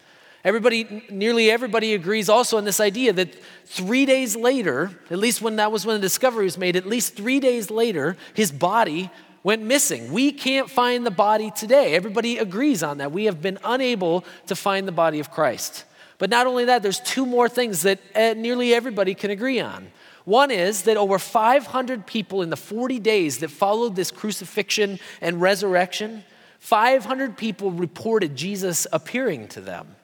Everybody, 0.45 1.03
nearly 1.09 1.51
everybody 1.51 1.95
agrees 1.95 2.29
also 2.29 2.59
on 2.59 2.65
this 2.65 2.79
idea 2.79 3.15
that 3.15 3.35
three 3.65 4.05
days 4.05 4.37
later, 4.37 4.91
at 5.11 5.19
least 5.19 5.41
when 5.41 5.57
that 5.57 5.73
was 5.73 5.87
when 5.87 5.97
the 5.97 6.03
discovery 6.03 6.45
was 6.45 6.59
made, 6.59 6.77
at 6.77 6.85
least 6.85 7.17
three 7.17 7.41
days 7.41 7.71
later, 7.71 8.19
his 8.35 8.53
body 8.53 9.11
went 9.45 9.63
missing. 9.63 10.11
We 10.11 10.33
can't 10.33 10.69
find 10.69 11.07
the 11.07 11.13
body 11.13 11.53
today. 11.53 11.95
Everybody 11.95 12.39
agrees 12.39 12.83
on 12.83 12.99
that. 12.99 13.13
We 13.13 13.27
have 13.27 13.41
been 13.41 13.59
unable 13.63 14.25
to 14.47 14.57
find 14.57 14.89
the 14.89 14.93
body 14.93 15.21
of 15.21 15.31
Christ. 15.31 15.85
But 16.19 16.31
not 16.31 16.47
only 16.49 16.65
that, 16.65 16.83
there's 16.83 17.01
two 17.01 17.27
more 17.27 17.49
things 17.49 17.83
that 17.83 18.01
uh, 18.17 18.35
nearly 18.35 18.75
everybody 18.75 19.15
can 19.15 19.31
agree 19.31 19.61
on. 19.61 19.89
One 20.25 20.51
is 20.51 20.83
that 20.83 20.97
over 20.97 21.19
500 21.19 22.07
people 22.07 22.41
in 22.41 22.49
the 22.49 22.57
40 22.57 22.99
days 22.99 23.39
that 23.39 23.51
followed 23.51 23.95
this 23.95 24.11
crucifixion 24.11 24.99
and 25.21 25.41
resurrection, 25.41 26.25
500 26.61 27.37
people 27.37 27.71
reported 27.71 28.35
Jesus 28.35 28.87
appearing 28.91 29.49
to 29.49 29.61
them 29.61 29.97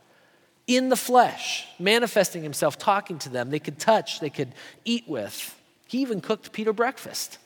in 0.66 0.90
the 0.90 0.96
flesh, 0.96 1.66
manifesting 1.78 2.42
himself, 2.42 2.76
talking 2.76 3.18
to 3.20 3.30
them. 3.30 3.48
They 3.48 3.58
could 3.58 3.78
touch, 3.78 4.20
they 4.20 4.28
could 4.28 4.52
eat 4.84 5.08
with. 5.08 5.58
He 5.86 6.02
even 6.02 6.20
cooked 6.20 6.52
Peter 6.52 6.74
breakfast. 6.74 7.38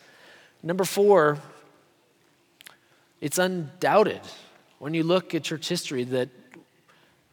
Number 0.63 0.85
four, 0.85 1.39
it's 3.25 3.39
undoubted 3.39 4.21
when 4.79 4.93
you 4.93 5.03
look 5.03 5.35
at 5.35 5.43
church 5.43 5.67
history 5.67 6.05
that 6.05 6.29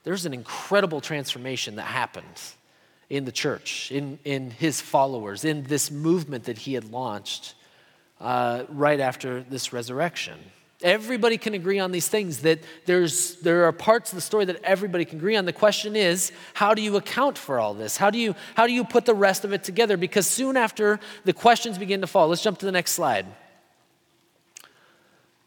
there's 0.06 0.25
an 0.25 0.34
incredible 0.34 1.01
transformation 1.01 1.75
that 1.75 1.82
happened 1.82 2.41
in 3.10 3.25
the 3.25 3.32
church, 3.32 3.91
in, 3.91 4.17
in 4.23 4.51
his 4.51 4.80
followers, 4.80 5.43
in 5.43 5.63
this 5.63 5.91
movement 5.91 6.45
that 6.45 6.60
he 6.60 6.75
had 6.75 6.89
launched 6.93 7.56
uh, 8.21 8.63
right 8.69 9.01
after 9.01 9.41
this 9.41 9.73
resurrection. 9.73 10.39
Everybody 10.82 11.38
can 11.38 11.56
agree 11.56 11.80
on 11.80 11.91
these 11.91 12.08
things, 12.08 12.39
that 12.43 12.60
there's, 12.86 13.36
there 13.41 13.65
are 13.65 13.73
parts 13.73 14.13
of 14.13 14.15
the 14.15 14.21
story 14.21 14.45
that 14.45 14.63
everybody 14.63 15.04
can 15.04 15.17
agree 15.17 15.36
on. 15.36 15.43
The 15.43 15.51
question 15.51 15.97
is, 15.97 16.32
how 16.54 16.73
do 16.73 16.82
you 16.82 16.95
account 16.95 17.38
for 17.38 17.60
all 17.60 17.73
this? 17.73 17.97
How 17.97 18.12
do 18.12 18.17
you, 18.17 18.34
how 18.56 18.65
do 18.65 18.71
you 18.71 18.86
put 18.86 19.04
the 19.04 19.13
rest 19.13 19.43
of 19.43 19.51
it 19.51 19.65
together? 19.65 19.97
Because 19.97 20.25
soon 20.25 20.56
after 20.56 21.01
the 21.25 21.34
questions 21.34 21.77
begin 21.77 21.99
to 21.99 22.08
fall, 22.08 22.30
let's 22.30 22.41
jump 22.41 22.60
to 22.60 22.65
the 22.65 22.71
next 22.71 22.93
slide 22.93 23.25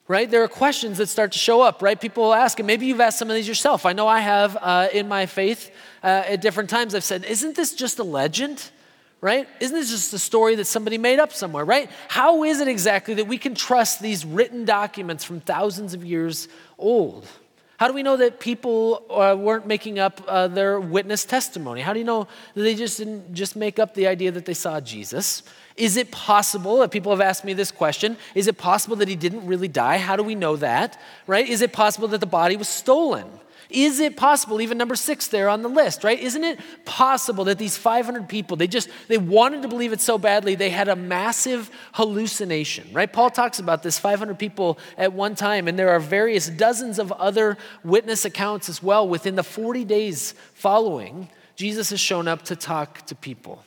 right? 0.07 0.31
There 0.31 0.43
are 0.43 0.49
questions 0.49 0.99
that 0.99 1.09
start 1.09 1.33
to 1.33 1.39
show 1.39 1.63
up, 1.63 1.83
right? 1.83 1.99
People 1.99 2.25
will 2.25 2.35
ask, 2.35 2.59
and 2.59 2.67
maybe 2.67 2.87
you've 2.87 3.01
asked 3.01 3.19
some 3.19 3.31
of 3.31 3.37
these 3.37 3.49
yourself. 3.49 3.87
I 3.87 3.93
know 3.93 4.07
I 4.07 4.21
have 4.21 4.57
uh, 4.61 4.89
in 4.93 5.09
my 5.09 5.27
faith 5.27 5.71
uh, 6.03 6.25
at 6.27 6.41
different 6.41 6.69
times. 6.69 6.95
I've 6.95 7.05
said, 7.05 7.25
isn't 7.25 7.57
this 7.57 7.75
just 7.75 7.99
a 7.99 8.05
legend? 8.05 8.71
Right? 9.21 9.49
Isn't 9.59 9.75
this 9.75 9.91
just 9.91 10.13
a 10.13 10.19
story 10.19 10.57
that 10.57 10.67
somebody 10.67 10.99
made 10.99 11.19
up 11.19 11.33
somewhere, 11.33 11.65
right? 11.65 11.91
How 12.09 12.45
is 12.45 12.61
it 12.61 12.69
exactly 12.69 13.15
that 13.15 13.27
we 13.27 13.39
can 13.39 13.55
trust 13.55 14.03
these 14.03 14.27
written 14.27 14.67
documents 14.67 15.25
from 15.25 15.41
thousands 15.41 15.95
of 15.95 16.05
years 16.05 16.47
old? 16.77 17.27
How 17.77 17.89
do 17.89 17.95
we 17.95 18.05
know 18.05 18.17
that 18.17 18.39
people 18.39 19.05
uh, 19.11 19.37
weren't 19.37 19.67
making 19.67 19.99
up 19.99 20.23
uh, 20.29 20.47
their 20.47 20.79
witness 20.79 21.25
testimony? 21.25 21.81
How 21.81 21.93
do 21.93 21.99
you 21.99 22.05
know 22.05 22.29
that 22.55 22.63
they 22.63 22.75
just 22.75 22.99
didn't 22.99 23.35
just 23.35 23.57
make 23.57 23.79
up 23.79 23.95
the 23.95 24.07
idea 24.07 24.31
that 24.31 24.45
they 24.45 24.55
saw 24.55 24.81
Jesus? 24.81 25.43
Is 25.77 25.97
it 25.97 26.13
possible, 26.13 26.79
that 26.79 26.93
people 26.93 27.11
have 27.11 27.21
asked 27.21 27.45
me 27.45 27.53
this 27.53 27.73
question, 27.73 28.17
is 28.37 28.47
it 28.47 28.59
possible 28.59 28.95
that 28.97 29.09
he 29.09 29.17
didn't 29.17 29.45
really 29.45 29.67
die? 29.67 29.99
How 29.99 30.15
do 30.15 30.23
we 30.23 30.37
know 30.37 30.55
that? 30.57 31.01
Right? 31.27 31.49
Is 31.49 31.63
it 31.63 31.73
possible 31.73 32.07
that 32.09 32.19
the 32.19 32.27
body 32.27 32.57
was 32.57 32.69
stolen? 32.69 33.27
Is 33.71 34.01
it 34.01 34.17
possible, 34.17 34.61
even 34.61 34.79
number 34.79 34.95
six 34.95 35.27
there 35.27 35.49
on 35.49 35.63
the 35.63 35.69
list, 35.69 36.05
right? 36.05 36.19
Isn't 36.19 36.45
it 36.45 36.61
possible 36.85 37.45
that 37.45 37.59
these 37.59 37.77
500 37.77 38.29
people, 38.29 38.57
they 38.57 38.67
just, 38.67 38.89
they 39.09 39.19
wanted 39.19 39.63
to 39.63 39.69
believe 39.69 39.93
it 39.93 40.01
so 40.01 40.19
badly, 40.19 40.55
they 40.55 40.71
had 40.71 40.89
a 40.89 40.97
massive 40.97 41.71
hallucination, 41.93 42.89
right? 42.93 43.13
Paul 43.13 43.31
talks 43.31 43.59
about 43.59 43.83
this 43.83 43.99
500 43.99 44.39
people 44.39 44.79
at 44.99 45.13
one 45.13 45.35
time, 45.35 45.69
and 45.69 45.79
there 45.79 45.91
are 45.91 46.01
various 46.01 46.49
dozens 46.49 46.99
of 46.99 47.11
other 47.13 47.57
witness 47.83 48.25
accounts 48.25 48.69
as 48.69 48.83
well 48.83 49.09
within 49.09 49.35
the 49.35 49.45
40 49.45 49.85
days 49.85 50.35
following. 50.55 51.29
Jesus 51.57 51.91
has 51.91 52.01
shown 52.01 52.29
up 52.29 52.43
to 52.43 52.57
talk 52.57 53.07
to 53.07 53.15
people 53.15 53.65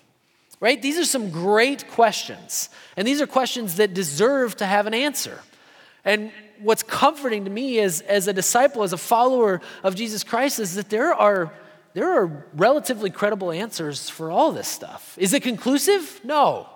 right? 0.59 0.81
These 0.81 0.97
are 0.97 1.05
some 1.05 1.29
great 1.29 1.87
questions. 1.89 2.69
And 2.95 3.07
these 3.07 3.21
are 3.21 3.27
questions 3.27 3.75
that 3.75 3.93
deserve 3.93 4.55
to 4.57 4.65
have 4.65 4.87
an 4.87 4.93
answer. 4.93 5.39
And 6.03 6.31
what's 6.61 6.83
comforting 6.83 7.45
to 7.45 7.51
me 7.51 7.79
as, 7.79 8.01
as 8.01 8.27
a 8.27 8.33
disciple, 8.33 8.83
as 8.83 8.93
a 8.93 8.97
follower 8.97 9.61
of 9.83 9.95
Jesus 9.95 10.23
Christ, 10.23 10.59
is 10.59 10.75
that 10.75 10.89
there 10.89 11.13
are, 11.13 11.51
there 11.93 12.11
are 12.11 12.45
relatively 12.53 13.09
credible 13.09 13.51
answers 13.51 14.09
for 14.09 14.31
all 14.31 14.51
this 14.51 14.67
stuff. 14.67 15.17
Is 15.17 15.33
it 15.33 15.43
conclusive? 15.43 16.21
No. 16.23 16.67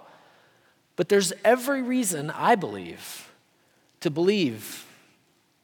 But 0.95 1.09
there's 1.09 1.33
every 1.43 1.81
reason, 1.81 2.29
I 2.31 2.55
believe, 2.55 3.31
to 4.01 4.09
believe 4.09 4.85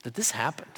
that 0.04 0.14
this 0.14 0.32
happened. 0.32 0.72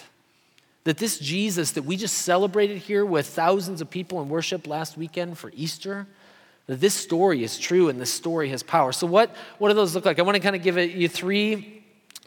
That 0.85 0.97
this 0.97 1.19
Jesus 1.19 1.71
that 1.71 1.83
we 1.83 1.97
just 1.97 2.19
celebrated 2.19 2.79
here 2.79 3.05
with 3.05 3.27
thousands 3.27 3.81
of 3.81 3.89
people 3.89 4.21
in 4.21 4.29
worship 4.29 4.65
last 4.65 4.97
weekend 4.97 5.37
for 5.37 5.51
Easter, 5.55 6.07
that 6.67 6.79
this 6.79 6.93
story 6.93 7.43
is 7.43 7.57
true 7.57 7.89
and 7.89 7.99
this 7.99 8.11
story 8.11 8.49
has 8.49 8.63
power. 8.63 8.91
So, 8.91 9.05
what, 9.05 9.35
what 9.57 9.69
do 9.69 9.75
those 9.75 9.93
look 9.93 10.05
like? 10.05 10.19
I 10.19 10.23
want 10.23 10.35
to 10.35 10.41
kind 10.41 10.55
of 10.55 10.63
give 10.63 10.77
you 10.77 11.07
three 11.07 11.78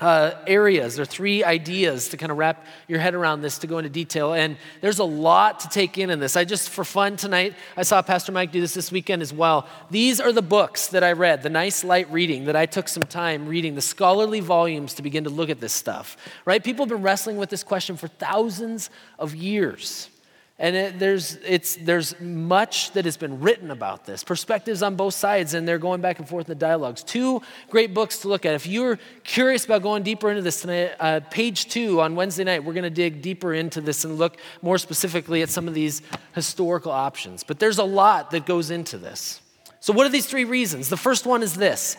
uh, 0.02 0.34
areas 0.48 0.98
or 0.98 1.04
three 1.04 1.44
ideas 1.44 2.08
to 2.08 2.16
kind 2.16 2.32
of 2.32 2.38
wrap 2.38 2.66
your 2.88 2.98
head 2.98 3.14
around 3.14 3.40
this 3.40 3.58
to 3.58 3.68
go 3.68 3.78
into 3.78 3.88
detail. 3.88 4.34
And 4.34 4.56
there's 4.80 4.98
a 4.98 5.04
lot 5.04 5.60
to 5.60 5.68
take 5.68 5.96
in 5.96 6.10
in 6.10 6.18
this. 6.18 6.36
I 6.36 6.44
just, 6.44 6.70
for 6.70 6.84
fun 6.84 7.16
tonight, 7.16 7.54
I 7.76 7.84
saw 7.84 8.02
Pastor 8.02 8.32
Mike 8.32 8.50
do 8.50 8.60
this 8.60 8.74
this 8.74 8.90
weekend 8.90 9.22
as 9.22 9.32
well. 9.32 9.68
These 9.90 10.20
are 10.20 10.32
the 10.32 10.42
books 10.42 10.88
that 10.88 11.04
I 11.04 11.12
read, 11.12 11.44
the 11.44 11.50
nice 11.50 11.84
light 11.84 12.10
reading 12.10 12.46
that 12.46 12.56
I 12.56 12.66
took 12.66 12.88
some 12.88 13.04
time 13.04 13.46
reading, 13.46 13.76
the 13.76 13.80
scholarly 13.80 14.40
volumes 14.40 14.94
to 14.94 15.02
begin 15.02 15.24
to 15.24 15.30
look 15.30 15.50
at 15.50 15.60
this 15.60 15.72
stuff, 15.72 16.16
right? 16.44 16.62
People 16.62 16.84
have 16.84 16.90
been 16.90 17.02
wrestling 17.02 17.36
with 17.36 17.48
this 17.48 17.62
question 17.62 17.96
for 17.96 18.08
thousands 18.08 18.90
of 19.20 19.36
years. 19.36 20.10
And 20.62 20.76
it, 20.76 20.98
there's, 21.00 21.38
it's, 21.44 21.74
there's 21.74 22.18
much 22.20 22.92
that 22.92 23.04
has 23.04 23.16
been 23.16 23.40
written 23.40 23.72
about 23.72 24.06
this, 24.06 24.22
perspectives 24.22 24.80
on 24.80 24.94
both 24.94 25.12
sides, 25.12 25.54
and 25.54 25.66
they're 25.66 25.76
going 25.76 26.00
back 26.00 26.20
and 26.20 26.28
forth 26.28 26.46
in 26.46 26.52
the 26.52 26.60
dialogues. 26.60 27.02
Two 27.02 27.42
great 27.68 27.92
books 27.92 28.18
to 28.18 28.28
look 28.28 28.46
at. 28.46 28.54
If 28.54 28.68
you're 28.68 29.00
curious 29.24 29.64
about 29.64 29.82
going 29.82 30.04
deeper 30.04 30.30
into 30.30 30.40
this 30.40 30.60
tonight, 30.60 30.92
uh, 31.00 31.18
page 31.32 31.66
two 31.66 32.00
on 32.00 32.14
Wednesday 32.14 32.44
night, 32.44 32.62
we're 32.62 32.74
going 32.74 32.84
to 32.84 32.90
dig 32.90 33.22
deeper 33.22 33.52
into 33.52 33.80
this 33.80 34.04
and 34.04 34.18
look 34.18 34.36
more 34.62 34.78
specifically 34.78 35.42
at 35.42 35.50
some 35.50 35.66
of 35.66 35.74
these 35.74 36.00
historical 36.32 36.92
options. 36.92 37.42
But 37.42 37.58
there's 37.58 37.78
a 37.78 37.84
lot 37.84 38.30
that 38.30 38.46
goes 38.46 38.70
into 38.70 38.98
this. 38.98 39.40
So, 39.80 39.92
what 39.92 40.06
are 40.06 40.10
these 40.10 40.26
three 40.26 40.44
reasons? 40.44 40.88
The 40.88 40.96
first 40.96 41.26
one 41.26 41.42
is 41.42 41.54
this 41.54 41.96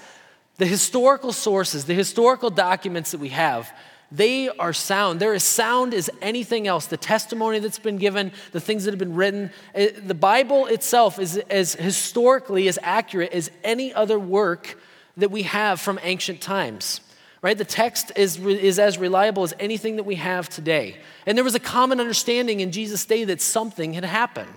the 0.57 0.65
historical 0.65 1.33
sources, 1.33 1.83
the 1.83 1.93
historical 1.93 2.49
documents 2.49 3.11
that 3.11 3.19
we 3.19 3.29
have 3.29 3.69
they 4.13 4.47
are 4.47 4.73
sound. 4.73 5.19
They're 5.19 5.33
as 5.33 5.43
sound 5.43 5.93
as 5.93 6.07
anything 6.21 6.67
else. 6.67 6.85
The 6.85 6.97
testimony 6.97 7.57
that's 7.57 7.79
been 7.79 7.97
given, 7.97 8.31
the 8.51 8.59
things 8.59 8.85
that 8.85 8.91
have 8.91 8.99
been 8.99 9.15
written. 9.15 9.49
Eh, 9.73 9.89
the 10.05 10.13
Bible 10.13 10.67
itself 10.67 11.17
is 11.17 11.37
as 11.49 11.73
historically 11.73 12.67
as 12.67 12.77
accurate 12.83 13.33
as 13.33 13.49
any 13.63 13.91
other 13.91 14.19
work 14.19 14.77
that 15.17 15.31
we 15.31 15.43
have 15.43 15.81
from 15.81 15.99
ancient 16.03 16.41
times. 16.41 17.01
Right? 17.41 17.57
The 17.57 17.65
text 17.65 18.11
is, 18.15 18.37
is 18.37 18.77
as 18.77 18.99
reliable 18.99 19.43
as 19.43 19.53
anything 19.59 19.95
that 19.95 20.03
we 20.03 20.15
have 20.15 20.47
today. 20.47 20.97
And 21.25 21.35
there 21.35 21.43
was 21.43 21.55
a 21.55 21.59
common 21.59 21.99
understanding 21.99 22.59
in 22.59 22.71
Jesus' 22.71 23.05
day 23.05 23.23
that 23.25 23.41
something 23.41 23.93
had 23.93 24.05
happened. 24.05 24.53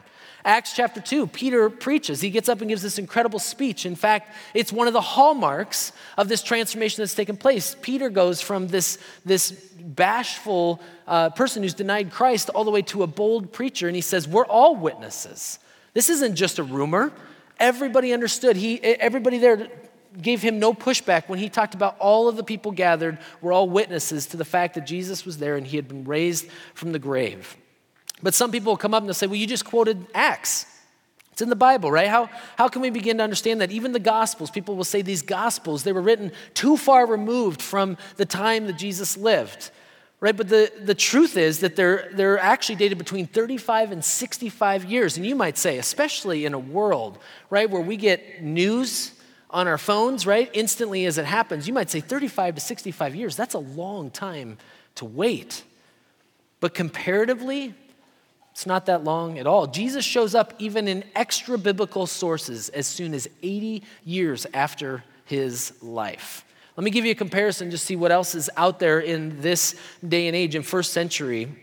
Acts 0.47 0.73
chapter 0.75 1.01
2, 1.01 1.27
Peter 1.27 1.69
preaches. 1.69 2.21
He 2.21 2.31
gets 2.31 2.49
up 2.49 2.61
and 2.61 2.69
gives 2.69 2.81
this 2.81 3.01
incredible 3.01 3.41
speech. 3.41 3.85
In 3.85 3.97
fact, 3.97 4.33
it's 4.55 4.73
one 4.73 4.87
of 4.87 4.93
the 4.93 5.01
hallmarks 5.01 5.91
of 6.17 6.29
this 6.29 6.41
transformation 6.41 7.03
that's 7.03 7.17
taken 7.17 7.37
place. 7.37 7.75
Peter 7.83 8.09
goes 8.09 8.41
from 8.41 8.69
this, 8.69 8.99
this 9.25 9.51
bashful 9.51 10.81
uh, 11.09 11.31
person 11.31 11.65
who's 11.65 11.75
denied 11.75 12.13
Christ 12.13 12.49
all 12.51 12.63
the 12.63 12.71
way 12.71 12.83
to 12.83 13.03
a 13.03 13.09
bold 13.09 13.53
preacher, 13.53 13.89
and 13.89 13.97
he 13.97 14.01
says, 14.01 14.29
We're 14.29 14.47
all 14.47 14.77
witnesses. 14.77 15.59
This 15.95 16.09
isn't 16.11 16.37
just 16.37 16.61
a 16.61 16.63
rumor. 16.63 17.13
Everybody 17.59 18.13
understood. 18.13 18.55
He, 18.55 18.81
everybody 18.81 19.39
there 19.39 19.69
gave 20.23 20.43
him 20.43 20.61
no 20.61 20.73
pushback 20.73 21.29
when 21.29 21.41
he 21.41 21.49
talked 21.49 21.75
about 21.75 21.97
all 21.99 22.29
of 22.29 22.37
the 22.37 22.45
people 22.45 22.71
gathered 22.71 23.19
were 23.41 23.53
all 23.53 23.69
witnesses 23.69 24.27
to 24.27 24.37
the 24.37 24.45
fact 24.45 24.75
that 24.75 24.87
Jesus 24.87 25.27
was 25.27 25.39
there 25.39 25.57
and 25.57 25.67
he 25.67 25.75
had 25.75 25.89
been 25.89 26.05
raised 26.05 26.47
from 26.73 26.93
the 26.93 27.01
grave. 27.01 27.57
But 28.23 28.35
some 28.35 28.51
people 28.51 28.73
will 28.73 28.79
come 28.79 28.95
up 28.95 29.03
and 29.03 29.09
they'll 29.09 29.15
say, 29.15 29.27
well, 29.27 29.37
you 29.37 29.47
just 29.47 29.65
quoted 29.65 30.07
Acts. 30.15 30.67
It's 31.33 31.43
in 31.43 31.51
the 31.51 31.57
Bible, 31.57 31.91
right? 31.91 32.09
How, 32.09 32.31
how 32.57 32.69
can 32.69 32.81
we 32.81 32.89
begin 32.89 33.19
to 33.19 33.23
understand 33.23 33.61
that? 33.61 33.71
Even 33.71 33.93
the 33.93 33.99
Gospels, 33.99 34.51
people 34.51 34.75
will 34.75 34.85
say 34.85 35.03
these 35.03 35.21
Gospels, 35.21 35.83
they 35.83 35.93
were 35.93 36.01
written 36.01 36.33
too 36.55 36.79
far 36.79 37.07
removed 37.07 37.61
from 37.61 37.99
the 38.17 38.25
time 38.25 38.67
that 38.69 38.79
Jesus 38.79 39.19
lived, 39.19 39.71
right? 40.21 40.35
But 40.35 40.49
the, 40.49 40.73
the 40.81 40.95
truth 40.95 41.37
is 41.37 41.61
that 41.61 41.77
they're, 41.77 42.09
they're 42.15 42.39
actually 42.39 42.77
dated 42.77 42.97
between 42.97 43.27
35 43.27 43.93
and 43.93 44.03
65 44.03 44.87
years. 44.87 45.19
And 45.19 45.27
you 45.27 45.35
might 45.35 45.59
say, 45.59 45.77
especially 45.77 46.47
in 46.47 46.55
a 46.55 46.59
world, 46.59 47.19
right, 47.51 47.69
where 47.69 47.83
we 47.83 47.99
get 47.99 48.43
news 48.43 49.13
on 49.51 49.69
our 49.69 49.77
phones, 49.77 50.27
right, 50.27 50.49
instantly 50.55 51.05
as 51.05 51.19
it 51.19 51.27
happens, 51.27 51.69
you 51.69 51.75
might 51.75 51.91
say 51.91 52.01
35 52.01 52.55
to 52.55 52.61
65 52.63 53.15
years. 53.15 53.37
That's 53.37 53.55
a 53.55 53.59
long 53.59 54.11
time 54.11 54.57
to 54.95 55.05
wait. 55.05 55.65
But 56.61 56.73
comparatively, 56.73 57.75
it's 58.57 58.65
not 58.65 58.87
that 58.87 59.05
long 59.05 59.39
at 59.39 59.47
all. 59.47 59.67
Jesus 59.67 60.03
shows 60.03 60.35
up 60.35 60.55
even 60.59 60.89
in 60.89 61.05
extra 61.15 61.59
biblical 61.59 62.07
sources 62.07 62.71
as 62.71 62.87
soon 62.87 63.13
as 63.13 63.29
80 63.43 63.83
years 64.03 64.47
after 64.55 65.05
his 65.27 65.75
life. 65.83 66.43
Let 66.75 66.83
me 66.85 66.91
give 66.91 67.05
you 67.05 67.11
a 67.11 67.15
comparison 67.15 67.71
just 67.71 67.85
see 67.85 67.97
what 67.97 68.13
else 68.13 68.35
is 68.35 68.49
out 68.57 68.79
there 68.79 68.99
in 68.99 69.43
this 69.43 69.79
day 70.09 70.27
and 70.27 70.35
age 70.35 70.55
in 70.55 70.63
first 70.63 70.95
century. 70.95 71.55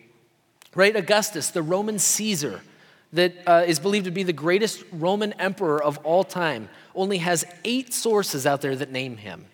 Right, 0.75 0.95
Augustus, 0.95 1.49
the 1.49 1.63
Roman 1.63 1.97
Caesar, 1.97 2.61
that 3.13 3.33
uh, 3.47 3.63
is 3.65 3.79
believed 3.79 4.05
to 4.05 4.11
be 4.11 4.21
the 4.21 4.31
greatest 4.31 4.83
Roman 4.91 5.33
emperor 5.33 5.81
of 5.81 5.97
all 6.03 6.23
time, 6.23 6.69
only 6.93 7.17
has 7.17 7.43
eight 7.65 7.91
sources 7.91 8.45
out 8.45 8.61
there 8.61 8.75
that 8.75 8.91
name 8.91 9.17
him. 9.17 9.47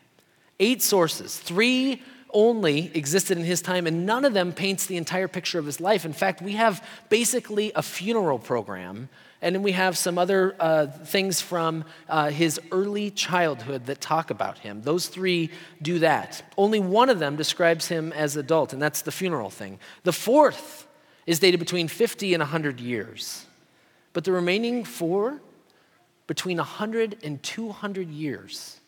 Eight 0.59 0.81
sources. 0.81 1.37
Three 1.39 2.03
only 2.31 2.91
existed 2.95 3.37
in 3.37 3.43
his 3.43 3.61
time, 3.61 3.87
and 3.87 4.05
none 4.05 4.25
of 4.25 4.33
them 4.33 4.53
paints 4.53 4.85
the 4.85 4.97
entire 4.97 5.27
picture 5.27 5.59
of 5.59 5.65
his 5.65 5.79
life. 5.79 6.05
In 6.05 6.13
fact, 6.13 6.41
we 6.41 6.53
have 6.53 6.85
basically 7.09 7.71
a 7.75 7.81
funeral 7.81 8.39
program, 8.39 9.09
and 9.41 9.55
then 9.55 9.63
we 9.63 9.71
have 9.71 9.97
some 9.97 10.17
other 10.17 10.55
uh, 10.59 10.87
things 10.87 11.41
from 11.41 11.85
uh, 12.07 12.29
his 12.29 12.59
early 12.71 13.09
childhood 13.09 13.85
that 13.85 14.01
talk 14.01 14.29
about 14.29 14.59
him. 14.59 14.81
Those 14.81 15.07
three 15.07 15.49
do 15.81 15.99
that. 15.99 16.43
Only 16.57 16.79
one 16.79 17.09
of 17.09 17.19
them 17.19 17.35
describes 17.35 17.87
him 17.87 18.11
as 18.13 18.35
adult, 18.35 18.73
and 18.73 18.81
that's 18.81 19.01
the 19.01 19.11
funeral 19.11 19.49
thing. 19.49 19.79
The 20.03 20.13
fourth 20.13 20.87
is 21.25 21.39
dated 21.39 21.59
between 21.59 21.87
50 21.87 22.33
and 22.33 22.41
100 22.41 22.79
years, 22.79 23.45
but 24.13 24.23
the 24.23 24.31
remaining 24.31 24.83
four, 24.83 25.41
between 26.27 26.57
100 26.57 27.17
and 27.23 27.41
200 27.41 28.09
years. 28.09 28.78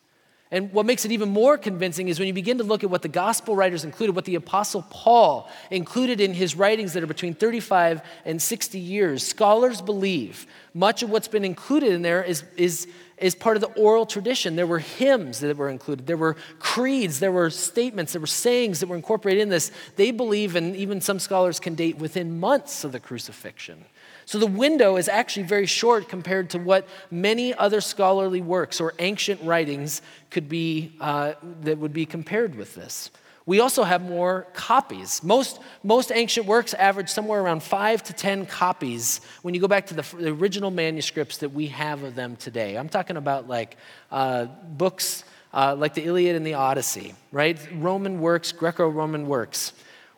And 0.53 0.73
what 0.73 0.85
makes 0.85 1.05
it 1.05 1.13
even 1.13 1.29
more 1.29 1.57
convincing 1.57 2.09
is 2.09 2.19
when 2.19 2.27
you 2.27 2.33
begin 2.33 2.57
to 2.57 2.65
look 2.65 2.83
at 2.83 2.89
what 2.89 3.01
the 3.01 3.07
gospel 3.07 3.55
writers 3.55 3.85
included, 3.85 4.17
what 4.17 4.25
the 4.25 4.35
apostle 4.35 4.85
Paul 4.89 5.49
included 5.69 6.19
in 6.19 6.33
his 6.33 6.57
writings 6.57 6.91
that 6.91 7.03
are 7.03 7.07
between 7.07 7.33
35 7.33 8.01
and 8.25 8.41
60 8.41 8.77
years. 8.77 9.25
Scholars 9.25 9.81
believe 9.81 10.45
much 10.73 11.03
of 11.03 11.09
what's 11.09 11.29
been 11.29 11.45
included 11.45 11.93
in 11.93 12.01
there 12.01 12.21
is, 12.21 12.43
is, 12.57 12.89
is 13.17 13.33
part 13.33 13.55
of 13.55 13.61
the 13.61 13.71
oral 13.79 14.05
tradition. 14.05 14.57
There 14.57 14.67
were 14.67 14.79
hymns 14.79 15.39
that 15.39 15.55
were 15.55 15.69
included, 15.69 16.05
there 16.05 16.17
were 16.17 16.35
creeds, 16.59 17.21
there 17.21 17.31
were 17.31 17.49
statements, 17.49 18.11
there 18.11 18.21
were 18.21 18.27
sayings 18.27 18.81
that 18.81 18.87
were 18.87 18.97
incorporated 18.97 19.43
in 19.43 19.49
this. 19.49 19.71
They 19.95 20.11
believe, 20.11 20.57
and 20.57 20.75
even 20.75 20.99
some 20.99 21.19
scholars 21.19 21.61
can 21.61 21.75
date 21.75 21.97
within 21.97 22.41
months 22.41 22.83
of 22.83 22.91
the 22.91 22.99
crucifixion. 22.99 23.85
So 24.31 24.39
the 24.39 24.47
window 24.47 24.95
is 24.95 25.09
actually 25.09 25.43
very 25.43 25.65
short 25.65 26.07
compared 26.07 26.51
to 26.51 26.57
what 26.57 26.87
many 27.11 27.53
other 27.53 27.81
scholarly 27.81 28.39
works 28.39 28.79
or 28.79 28.93
ancient 28.99 29.41
writings 29.41 30.01
could 30.29 30.47
be 30.47 30.93
uh, 31.01 31.33
that 31.63 31.77
would 31.79 31.91
be 31.91 32.05
compared 32.05 32.55
with 32.55 32.73
this. 32.73 33.11
We 33.45 33.59
also 33.59 33.83
have 33.83 34.01
more 34.01 34.47
copies. 34.53 35.21
Most, 35.21 35.59
most 35.83 36.13
ancient 36.13 36.45
works 36.45 36.73
average 36.73 37.09
somewhere 37.09 37.41
around 37.41 37.61
five 37.61 38.03
to 38.03 38.13
10 38.13 38.45
copies 38.45 39.19
when 39.41 39.53
you 39.53 39.59
go 39.59 39.67
back 39.67 39.87
to 39.87 39.95
the, 39.95 40.15
the 40.15 40.29
original 40.29 40.71
manuscripts 40.71 41.39
that 41.39 41.49
we 41.49 41.67
have 41.67 42.03
of 42.03 42.15
them 42.15 42.37
today. 42.37 42.77
I'm 42.77 42.87
talking 42.87 43.17
about 43.17 43.49
like 43.49 43.75
uh, 44.13 44.45
books 44.45 45.25
uh, 45.53 45.75
like 45.77 45.93
the 45.93 46.05
Iliad 46.05 46.37
and 46.37 46.47
the 46.47 46.53
Odyssey, 46.53 47.15
right? 47.33 47.59
Roman 47.73 48.21
works, 48.21 48.53
Greco 48.53 48.87
Roman 48.87 49.27
works. 49.27 49.73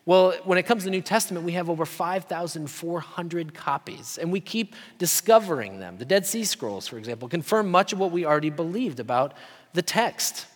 Well, 0.06 0.34
when 0.44 0.58
it 0.58 0.64
comes 0.64 0.84
to 0.84 0.86
the 0.86 0.92
New 0.92 1.02
Testament, 1.02 1.46
we 1.46 1.54
have 1.54 1.70
over 1.70 1.86
5,400 1.86 3.54
copies, 3.54 4.18
and 4.18 4.32
we 4.32 4.42
keep 4.42 4.76
discovering 4.98 5.80
them. 5.80 5.98
The 5.98 6.06
Dead 6.06 6.26
Sea 6.26 6.44
Scrolls, 6.44 6.88
for 6.88 6.98
example, 6.98 7.30
confirm 7.30 7.72
much 7.72 7.94
of 7.94 8.00
what 8.00 8.12
we 8.12 8.26
already 8.26 8.50
believed 8.50 9.00
about 9.00 9.34
the 9.74 9.82
text. 9.82 10.48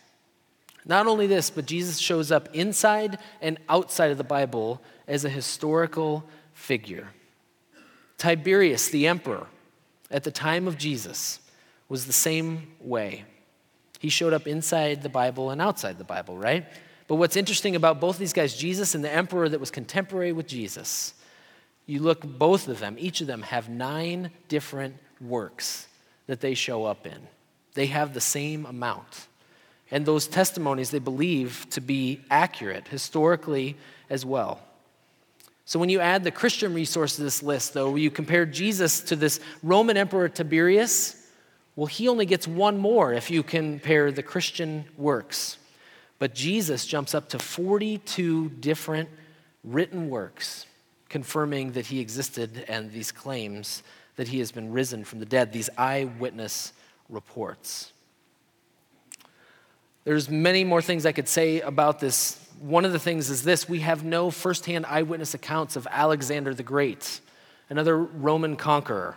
Not 0.84 1.06
only 1.06 1.26
this, 1.26 1.48
but 1.48 1.64
Jesus 1.64 1.98
shows 1.98 2.30
up 2.30 2.54
inside 2.54 3.18
and 3.40 3.58
outside 3.68 4.10
of 4.10 4.18
the 4.18 4.24
Bible 4.24 4.82
as 5.06 5.24
a 5.24 5.30
historical 5.30 6.24
figure. 6.52 7.08
Tiberius, 8.18 8.88
the 8.88 9.06
emperor, 9.06 9.46
at 10.10 10.24
the 10.24 10.30
time 10.30 10.68
of 10.68 10.76
Jesus, 10.76 11.40
was 11.88 12.06
the 12.06 12.12
same 12.12 12.74
way. 12.80 13.24
He 13.98 14.10
showed 14.10 14.32
up 14.32 14.46
inside 14.46 15.02
the 15.02 15.08
Bible 15.08 15.50
and 15.50 15.62
outside 15.62 15.98
the 15.98 16.04
Bible, 16.04 16.36
right? 16.36 16.66
But 17.08 17.16
what's 17.16 17.36
interesting 17.36 17.74
about 17.74 18.00
both 18.00 18.18
these 18.18 18.34
guys, 18.34 18.54
Jesus 18.54 18.94
and 18.94 19.02
the 19.02 19.12
emperor 19.12 19.48
that 19.48 19.58
was 19.58 19.70
contemporary 19.70 20.32
with 20.32 20.46
Jesus, 20.46 21.14
you 21.86 22.00
look, 22.00 22.22
both 22.22 22.68
of 22.68 22.78
them, 22.78 22.96
each 22.98 23.22
of 23.22 23.26
them 23.26 23.42
have 23.42 23.68
nine 23.68 24.30
different 24.48 24.94
works 25.20 25.88
that 26.26 26.40
they 26.40 26.54
show 26.54 26.84
up 26.84 27.06
in. 27.06 27.18
They 27.72 27.86
have 27.86 28.12
the 28.12 28.20
same 28.20 28.66
amount. 28.66 29.26
And 29.90 30.04
those 30.04 30.26
testimonies 30.26 30.90
they 30.90 30.98
believe 30.98 31.66
to 31.70 31.80
be 31.80 32.20
accurate 32.30 32.88
historically 32.88 33.76
as 34.10 34.26
well. 34.26 34.60
So 35.64 35.78
when 35.78 35.88
you 35.88 36.00
add 36.00 36.24
the 36.24 36.30
Christian 36.30 36.74
resource 36.74 37.16
to 37.16 37.22
this 37.22 37.42
list, 37.42 37.72
though, 37.72 37.96
you 37.96 38.10
compare 38.10 38.44
Jesus 38.44 39.00
to 39.02 39.16
this 39.16 39.40
Roman 39.62 39.96
Emperor 39.96 40.28
Tiberius, 40.28 41.26
well, 41.74 41.86
he 41.86 42.08
only 42.08 42.26
gets 42.26 42.46
one 42.46 42.76
more 42.76 43.14
if 43.14 43.30
you 43.30 43.42
compare 43.42 44.12
the 44.12 44.22
Christian 44.22 44.84
works. 44.96 45.56
But 46.18 46.34
Jesus 46.34 46.86
jumps 46.86 47.14
up 47.14 47.28
to 47.30 47.38
42 47.38 48.48
different 48.50 49.08
written 49.64 50.10
works 50.10 50.66
confirming 51.08 51.72
that 51.72 51.86
he 51.86 52.00
existed 52.00 52.64
and 52.68 52.92
these 52.92 53.12
claims 53.12 53.82
that 54.16 54.28
he 54.28 54.40
has 54.40 54.52
been 54.52 54.72
risen 54.72 55.04
from 55.04 55.20
the 55.20 55.26
dead, 55.26 55.52
these 55.52 55.70
eyewitness 55.78 56.72
reports. 57.08 57.92
There's 60.04 60.28
many 60.28 60.64
more 60.64 60.82
things 60.82 61.06
I 61.06 61.12
could 61.12 61.28
say 61.28 61.60
about 61.60 62.00
this. 62.00 62.44
One 62.60 62.84
of 62.84 62.92
the 62.92 62.98
things 62.98 63.30
is 63.30 63.42
this 63.42 63.68
we 63.68 63.80
have 63.80 64.04
no 64.04 64.30
firsthand 64.30 64.86
eyewitness 64.86 65.34
accounts 65.34 65.76
of 65.76 65.86
Alexander 65.90 66.52
the 66.54 66.62
Great, 66.62 67.20
another 67.70 67.96
Roman 67.96 68.56
conqueror. 68.56 69.16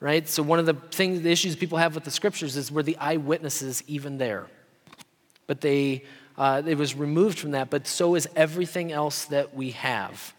Right? 0.00 0.28
So 0.28 0.42
one 0.42 0.58
of 0.58 0.66
the 0.66 0.74
things 0.74 1.22
the 1.22 1.30
issues 1.30 1.56
people 1.56 1.78
have 1.78 1.94
with 1.94 2.04
the 2.04 2.10
scriptures 2.10 2.56
is 2.56 2.70
were 2.70 2.82
the 2.82 2.96
eyewitnesses 2.98 3.82
even 3.86 4.18
there? 4.18 4.46
But 5.46 5.60
they, 5.60 6.04
uh, 6.36 6.62
it 6.66 6.76
was 6.76 6.94
removed 6.94 7.38
from 7.38 7.52
that, 7.52 7.70
but 7.70 7.86
so 7.86 8.14
is 8.14 8.28
everything 8.36 8.92
else 8.92 9.26
that 9.26 9.54
we 9.54 9.70
have, 9.72 10.34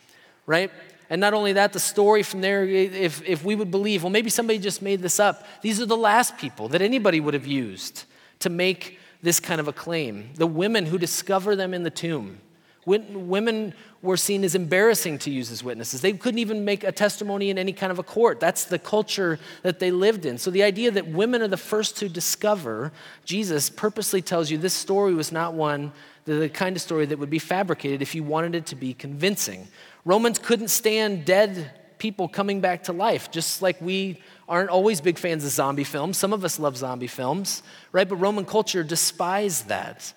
right? 0.46 0.72
And 1.10 1.22
not 1.22 1.34
only 1.34 1.54
that, 1.54 1.74
the 1.74 1.80
story 1.80 2.24
from 2.24 2.42
there, 2.42 2.66
if, 2.66 3.22
if 3.28 3.44
we 3.44 3.56
would 3.56 3.70
believe, 3.70 4.04
well, 4.04 4.10
maybe 4.10 4.30
somebody 4.30 4.58
just 4.60 4.82
made 4.82 5.02
this 5.02 5.20
up, 5.20 5.46
these 5.62 5.80
are 5.80 5.86
the 5.86 5.98
last 5.98 6.38
people 6.38 6.68
that 6.70 6.82
anybody 6.82 7.20
would 7.20 7.34
have 7.34 7.46
used 7.46 8.06
to 8.40 8.50
make 8.50 9.00
this 9.22 9.40
kind 9.40 9.62
of 9.62 9.68
a 9.68 9.74
claim. 9.74 10.32
The 10.36 10.48
women 10.48 10.86
who 10.86 10.98
discover 10.98 11.56
them 11.56 11.74
in 11.74 11.84
the 11.84 11.90
tomb. 11.90 12.40
Women 12.86 13.74
were 14.04 14.18
seen 14.18 14.44
as 14.44 14.54
embarrassing 14.54 15.18
to 15.20 15.32
use 15.32 15.52
as 15.52 15.64
witnesses. 15.64 16.02
They 16.02 16.14
couldn't 16.14 16.40
even 16.40 16.64
make 16.64 16.84
a 16.84 16.92
testimony 16.92 17.50
in 17.50 17.58
any 17.58 17.74
kind 17.74 17.92
of 17.92 17.98
a 17.98 18.04
court. 18.04 18.40
That's 18.40 18.66
the 18.66 18.78
culture 18.78 19.40
that 19.64 19.80
they 19.80 19.90
lived 19.90 20.26
in. 20.26 20.38
So 20.38 20.52
the 20.52 20.62
idea 20.62 20.92
that 20.92 21.08
women 21.08 21.42
are 21.42 21.48
the 21.48 21.58
first 21.58 21.98
to 21.98 22.10
discover 22.10 22.92
Jesus 23.26 23.70
purposely 23.70 24.22
tells 24.22 24.52
you 24.52 24.60
this 24.60 24.76
story 24.76 25.16
was 25.16 25.32
not 25.32 25.56
one, 25.56 25.92
the 26.26 26.50
kind 26.50 26.76
of 26.76 26.82
story 26.82 27.08
that 27.08 27.18
would 27.18 27.32
be 27.32 27.40
fabricated 27.40 28.04
if 28.04 28.14
you 28.14 28.24
wanted 28.24 28.54
it 28.54 28.68
to 28.68 28.76
be 28.76 28.94
convincing. 28.94 29.68
Romans 30.06 30.38
couldn't 30.38 30.68
stand 30.68 31.26
dead 31.26 31.72
people 31.98 32.28
coming 32.28 32.62
back 32.62 32.84
to 32.84 32.94
life, 32.94 33.32
just 33.32 33.62
like 33.64 33.82
we 33.82 34.22
aren't 34.48 34.70
always 34.70 35.02
big 35.02 35.18
fans 35.18 35.44
of 35.44 35.50
zombie 35.50 35.84
films. 35.84 36.18
Some 36.18 36.34
of 36.34 36.46
us 36.46 36.60
love 36.60 36.78
zombie 36.78 37.08
films, 37.08 37.64
right? 37.92 38.08
But 38.08 38.18
Roman 38.18 38.46
culture 38.46 38.84
despised 38.84 39.70
that. 39.70 40.14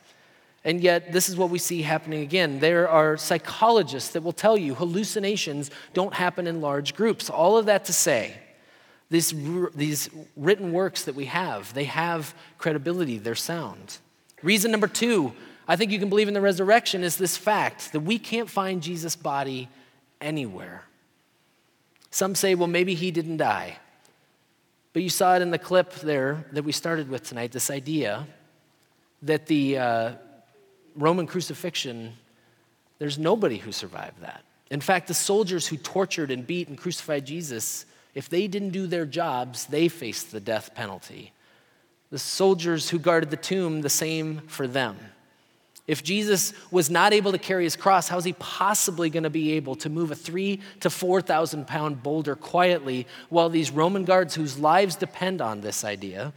And 0.68 0.83
yet, 0.83 1.12
this 1.12 1.31
is 1.31 1.37
what 1.38 1.48
we 1.48 1.59
see 1.59 1.81
happening 1.81 2.20
again. 2.20 2.61
There 2.61 2.90
are 2.90 3.16
psychologists 3.16 4.11
that 4.11 4.22
will 4.22 4.35
tell 4.35 4.59
you 4.59 4.74
hallucinations 4.74 5.70
don't 5.94 6.12
happen 6.12 6.46
in 6.46 6.61
large 6.61 6.94
groups. 6.94 7.31
All 7.31 7.57
of 7.57 7.64
that 7.64 7.87
to 7.87 7.94
say, 7.94 8.35
these, 9.09 9.33
these 9.74 10.11
written 10.37 10.74
works 10.74 11.04
that 11.07 11.14
we 11.14 11.24
have, 11.24 11.72
they 11.72 11.85
have 11.85 12.35
credibility, 12.59 13.16
they're 13.16 13.35
sound. 13.35 13.96
Reason 14.42 14.70
number 14.70 14.88
two, 14.88 15.33
I 15.66 15.76
think 15.76 15.90
you 15.90 15.98
can 15.98 16.11
believe 16.11 16.28
in 16.28 16.35
the 16.35 16.42
resurrection, 16.42 17.02
is 17.02 17.16
this 17.16 17.38
fact 17.38 17.92
that 17.92 18.00
we 18.00 18.18
can't 18.18 18.50
find 18.50 18.83
Jesus' 18.83 19.16
body 19.16 19.70
anywhere. 20.20 20.85
Some 22.11 22.35
say, 22.35 22.54
well, 22.54 22.68
maybe 22.68 22.92
he 22.92 23.11
didn't 23.11 23.38
die. 23.38 23.78
But 24.92 25.02
you 25.02 25.09
saw 25.09 25.35
it 25.35 25.40
in 25.40 25.50
the 25.50 25.59
clip 25.59 25.94
there 25.94 26.44
that 26.52 26.64
we 26.64 26.72
started 26.72 27.09
with 27.09 27.22
tonight 27.22 27.52
this 27.52 27.70
idea 27.70 28.26
that 29.22 29.46
the 29.46 29.78
uh, 29.78 30.12
Roman 30.98 31.26
crucifixion, 31.26 32.14
there's 32.98 33.18
nobody 33.18 33.56
who 33.56 33.72
survived 33.72 34.20
that. 34.20 34.42
In 34.70 34.80
fact, 34.80 35.06
the 35.08 35.14
soldiers 35.14 35.66
who 35.66 35.76
tortured 35.76 36.30
and 36.30 36.46
beat 36.46 36.68
and 36.68 36.76
crucified 36.76 37.24
Jesus, 37.24 37.87
if 38.14 38.28
they 38.28 38.48
didn't 38.48 38.70
do 38.70 38.87
their 38.87 39.06
jobs, 39.06 39.66
they 39.66 39.88
faced 39.88 40.32
the 40.32 40.40
death 40.40 40.74
penalty. 40.74 41.32
The 42.11 42.18
soldiers 42.18 42.90
who 42.90 42.98
guarded 42.98 43.30
the 43.30 43.37
tomb, 43.37 43.80
the 43.80 43.88
same 43.88 44.40
for 44.48 44.66
them. 44.66 44.98
If 45.87 46.02
Jesus 46.02 46.52
was 46.70 46.90
not 46.90 47.14
able 47.14 47.32
to 47.32 47.38
carry 47.38 47.64
his 47.64 47.76
cross, 47.76 48.08
how 48.08 48.18
is 48.18 48.24
he 48.24 48.34
possibly 48.34 49.08
going 49.08 49.22
to 49.22 49.30
be 49.30 49.52
able 49.52 49.74
to 49.76 49.88
move 49.88 50.11
a 50.11 50.14
three 50.14 50.61
to 50.80 50.90
4,000 50.90 51.66
pound 51.66 52.02
boulder 52.02 52.37
quietly 52.37 53.06
while 53.30 53.48
these 53.48 53.70
Roman 53.70 54.04
guards, 54.04 54.34
whose 54.34 54.58
lives 54.58 54.96
depend 54.96 55.40
on 55.40 55.62
this 55.62 55.84
idea 55.84 56.34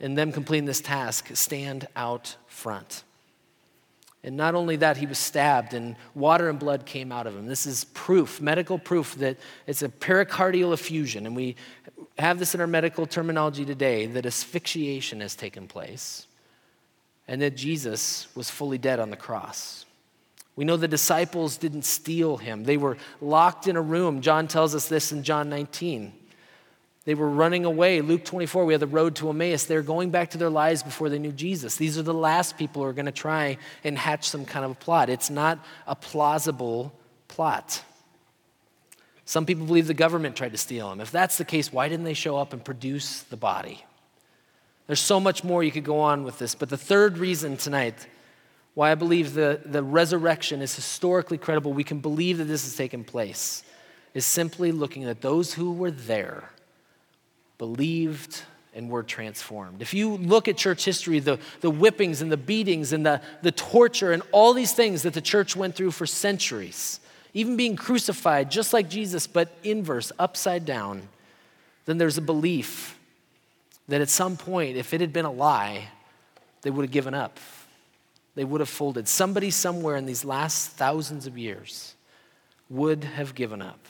and 0.00 0.16
them 0.16 0.32
completing 0.32 0.64
this 0.64 0.80
task, 0.80 1.28
stand 1.34 1.88
out 1.94 2.36
front? 2.46 3.04
And 4.24 4.36
not 4.36 4.54
only 4.54 4.76
that, 4.76 4.96
he 4.96 5.06
was 5.06 5.18
stabbed 5.18 5.74
and 5.74 5.94
water 6.14 6.48
and 6.48 6.58
blood 6.58 6.84
came 6.86 7.12
out 7.12 7.26
of 7.26 7.36
him. 7.36 7.46
This 7.46 7.66
is 7.66 7.84
proof, 7.84 8.40
medical 8.40 8.78
proof, 8.78 9.14
that 9.16 9.36
it's 9.66 9.82
a 9.82 9.88
pericardial 9.88 10.72
effusion. 10.72 11.24
And 11.24 11.36
we 11.36 11.54
have 12.18 12.38
this 12.38 12.54
in 12.54 12.60
our 12.60 12.66
medical 12.66 13.06
terminology 13.06 13.64
today 13.64 14.06
that 14.06 14.26
asphyxiation 14.26 15.20
has 15.20 15.36
taken 15.36 15.68
place 15.68 16.26
and 17.28 17.40
that 17.42 17.56
Jesus 17.56 18.26
was 18.34 18.50
fully 18.50 18.78
dead 18.78 18.98
on 18.98 19.10
the 19.10 19.16
cross. 19.16 19.84
We 20.56 20.64
know 20.64 20.76
the 20.76 20.88
disciples 20.88 21.56
didn't 21.56 21.84
steal 21.84 22.38
him, 22.38 22.64
they 22.64 22.76
were 22.76 22.96
locked 23.20 23.68
in 23.68 23.76
a 23.76 23.82
room. 23.82 24.22
John 24.22 24.48
tells 24.48 24.74
us 24.74 24.88
this 24.88 25.12
in 25.12 25.22
John 25.22 25.48
19. 25.48 26.12
They 27.08 27.14
were 27.14 27.30
running 27.30 27.64
away. 27.64 28.02
Luke 28.02 28.22
24, 28.22 28.66
we 28.66 28.74
have 28.74 28.80
the 28.80 28.86
road 28.86 29.16
to 29.16 29.30
Emmaus. 29.30 29.64
They're 29.64 29.80
going 29.80 30.10
back 30.10 30.28
to 30.32 30.36
their 30.36 30.50
lives 30.50 30.82
before 30.82 31.08
they 31.08 31.18
knew 31.18 31.32
Jesus. 31.32 31.76
These 31.76 31.96
are 31.96 32.02
the 32.02 32.12
last 32.12 32.58
people 32.58 32.82
who 32.82 32.88
are 32.90 32.92
going 32.92 33.06
to 33.06 33.12
try 33.12 33.56
and 33.82 33.96
hatch 33.96 34.28
some 34.28 34.44
kind 34.44 34.62
of 34.62 34.72
a 34.72 34.74
plot. 34.74 35.08
It's 35.08 35.30
not 35.30 35.58
a 35.86 35.94
plausible 35.94 36.92
plot. 37.26 37.82
Some 39.24 39.46
people 39.46 39.64
believe 39.64 39.86
the 39.86 39.94
government 39.94 40.36
tried 40.36 40.52
to 40.52 40.58
steal 40.58 40.92
him. 40.92 41.00
If 41.00 41.10
that's 41.10 41.38
the 41.38 41.46
case, 41.46 41.72
why 41.72 41.88
didn't 41.88 42.04
they 42.04 42.12
show 42.12 42.36
up 42.36 42.52
and 42.52 42.62
produce 42.62 43.22
the 43.22 43.38
body? 43.38 43.86
There's 44.86 45.00
so 45.00 45.18
much 45.18 45.42
more 45.42 45.64
you 45.64 45.72
could 45.72 45.84
go 45.84 46.00
on 46.00 46.24
with 46.24 46.38
this, 46.38 46.54
but 46.54 46.68
the 46.68 46.76
third 46.76 47.16
reason 47.16 47.56
tonight 47.56 48.06
why 48.74 48.92
I 48.92 48.96
believe 48.96 49.32
the, 49.32 49.62
the 49.64 49.82
resurrection 49.82 50.60
is 50.60 50.76
historically 50.76 51.38
credible, 51.38 51.72
we 51.72 51.84
can 51.84 52.00
believe 52.00 52.36
that 52.36 52.44
this 52.44 52.64
has 52.64 52.76
taken 52.76 53.02
place, 53.02 53.64
is 54.12 54.26
simply 54.26 54.72
looking 54.72 55.04
at 55.04 55.22
those 55.22 55.54
who 55.54 55.72
were 55.72 55.90
there, 55.90 56.50
believed, 57.58 58.42
and 58.74 58.88
were 58.88 59.02
transformed. 59.02 59.82
If 59.82 59.92
you 59.92 60.16
look 60.16 60.46
at 60.46 60.56
church 60.56 60.84
history, 60.84 61.18
the, 61.18 61.40
the 61.60 61.70
whippings 61.70 62.22
and 62.22 62.30
the 62.30 62.36
beatings 62.36 62.92
and 62.92 63.04
the, 63.04 63.20
the 63.42 63.50
torture 63.50 64.12
and 64.12 64.22
all 64.30 64.52
these 64.52 64.72
things 64.72 65.02
that 65.02 65.14
the 65.14 65.20
church 65.20 65.56
went 65.56 65.74
through 65.74 65.90
for 65.90 66.06
centuries, 66.06 67.00
even 67.34 67.56
being 67.56 67.74
crucified 67.74 68.50
just 68.50 68.72
like 68.72 68.88
Jesus, 68.88 69.26
but 69.26 69.48
inverse, 69.64 70.12
upside 70.18 70.64
down, 70.64 71.08
then 71.86 71.98
there's 71.98 72.18
a 72.18 72.22
belief 72.22 72.96
that 73.88 74.00
at 74.00 74.08
some 74.08 74.36
point, 74.36 74.76
if 74.76 74.94
it 74.94 75.00
had 75.00 75.12
been 75.12 75.24
a 75.24 75.32
lie, 75.32 75.88
they 76.62 76.70
would 76.70 76.84
have 76.84 76.92
given 76.92 77.14
up. 77.14 77.40
They 78.34 78.44
would 78.44 78.60
have 78.60 78.68
folded. 78.68 79.08
Somebody 79.08 79.50
somewhere 79.50 79.96
in 79.96 80.06
these 80.06 80.24
last 80.24 80.70
thousands 80.72 81.26
of 81.26 81.36
years 81.36 81.96
would 82.70 83.02
have 83.02 83.34
given 83.34 83.60
up. 83.60 83.80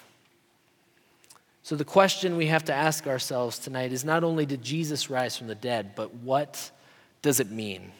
So, 1.68 1.76
the 1.76 1.84
question 1.84 2.38
we 2.38 2.46
have 2.46 2.64
to 2.64 2.72
ask 2.72 3.06
ourselves 3.06 3.58
tonight 3.58 3.92
is 3.92 4.02
not 4.02 4.24
only 4.24 4.46
did 4.46 4.62
Jesus 4.62 5.10
rise 5.10 5.36
from 5.36 5.48
the 5.48 5.54
dead, 5.54 5.90
but 5.94 6.14
what 6.14 6.70
does 7.20 7.40
it 7.40 7.50
mean? 7.50 7.92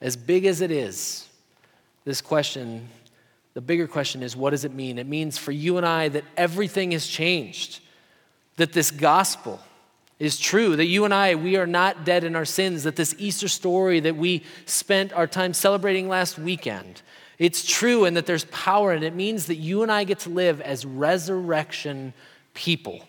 As 0.00 0.16
big 0.16 0.44
as 0.44 0.60
it 0.60 0.70
is, 0.70 1.28
this 2.04 2.20
question, 2.20 2.88
the 3.54 3.60
bigger 3.60 3.88
question 3.88 4.22
is 4.22 4.36
what 4.36 4.50
does 4.50 4.64
it 4.64 4.72
mean? 4.72 5.00
It 5.00 5.08
means 5.08 5.36
for 5.36 5.50
you 5.50 5.78
and 5.78 5.84
I 5.84 6.10
that 6.10 6.22
everything 6.36 6.92
has 6.92 7.08
changed, 7.08 7.80
that 8.54 8.72
this 8.72 8.92
gospel, 8.92 9.58
is 10.20 10.38
true, 10.38 10.76
that 10.76 10.86
you 10.86 11.04
and 11.04 11.12
I, 11.12 11.34
we 11.34 11.56
are 11.56 11.66
not 11.66 12.04
dead 12.04 12.22
in 12.22 12.36
our 12.36 12.44
sins, 12.44 12.84
that 12.84 12.94
this 12.94 13.16
Easter 13.18 13.48
story 13.48 13.98
that 13.98 14.14
we 14.14 14.44
spent 14.66 15.12
our 15.12 15.26
time 15.26 15.54
celebrating 15.54 16.08
last 16.08 16.38
weekend, 16.38 17.02
it's 17.36 17.68
true 17.68 18.04
and 18.04 18.16
that 18.16 18.26
there's 18.26 18.44
power 18.44 18.92
and 18.92 19.02
it 19.02 19.16
means 19.16 19.46
that 19.46 19.56
you 19.56 19.82
and 19.82 19.90
I 19.90 20.04
get 20.04 20.20
to 20.20 20.28
live 20.28 20.60
as 20.60 20.86
resurrection 20.86 22.12
people. 22.54 23.04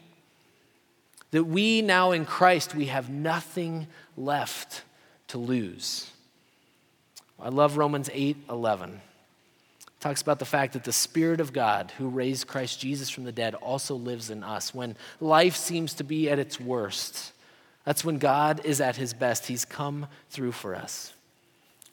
That 1.32 1.46
we 1.46 1.82
now 1.82 2.12
in 2.12 2.26
Christ, 2.26 2.76
we 2.76 2.88
have 2.88 3.10
nothing 3.10 3.88
left 4.18 4.84
to 5.30 5.38
lose. 5.38 6.10
I 7.40 7.50
love 7.50 7.78
Romans 7.78 8.10
8 8.14 8.38
11 8.50 9.02
talks 10.02 10.22
about 10.24 10.40
the 10.40 10.46
fact 10.46 10.74
that 10.74 10.84
the 10.84 10.92
Spirit 10.92 11.40
of 11.40 11.54
God, 11.54 11.94
who 11.98 12.10
raised 12.10 12.48
Christ 12.48 12.80
Jesus 12.80 13.10
from 13.10 13.24
the 13.24 13.32
dead, 13.32 13.54
also 13.54 13.96
lives 13.96 14.32
in 14.32 14.44
us. 14.44 14.74
When 14.74 14.98
life 15.20 15.56
seems 15.56 15.94
to 15.96 16.04
be 16.04 16.28
at 16.28 16.40
its 16.40 16.60
worst, 16.60 17.32
that's 17.86 18.04
when 18.04 18.18
God 18.18 18.66
is 18.66 18.82
at 18.82 18.96
his 18.96 19.14
best. 19.14 19.46
He's 19.46 19.64
come 19.64 20.08
through 20.30 20.54
for 20.54 20.76
us. 20.76 21.14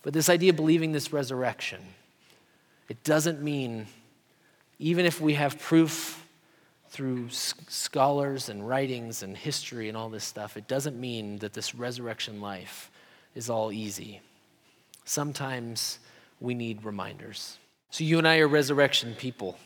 But 0.02 0.14
this 0.14 0.30
idea 0.30 0.50
of 0.50 0.56
believing 0.56 0.92
this 0.92 1.12
resurrection, 1.12 1.82
it 2.88 3.04
doesn't 3.04 3.42
mean, 3.42 3.86
even 4.78 5.04
if 5.04 5.20
we 5.20 5.34
have 5.34 5.58
proof 5.58 6.26
through 6.90 7.28
scholars 7.28 8.48
and 8.48 8.66
writings 8.66 9.22
and 9.22 9.36
history 9.36 9.88
and 9.88 9.96
all 9.96 10.08
this 10.08 10.24
stuff, 10.24 10.56
it 10.56 10.66
doesn't 10.66 10.98
mean 10.98 11.38
that 11.38 11.52
this 11.52 11.74
resurrection 11.74 12.40
life 12.40 12.90
is 13.34 13.50
all 13.50 13.70
easy. 13.70 14.20
Sometimes 15.04 15.98
we 16.40 16.54
need 16.54 16.84
reminders. 16.84 17.58
So 17.90 18.04
you 18.04 18.18
and 18.18 18.26
I 18.26 18.38
are 18.38 18.48
resurrection 18.48 19.14
people. 19.14 19.58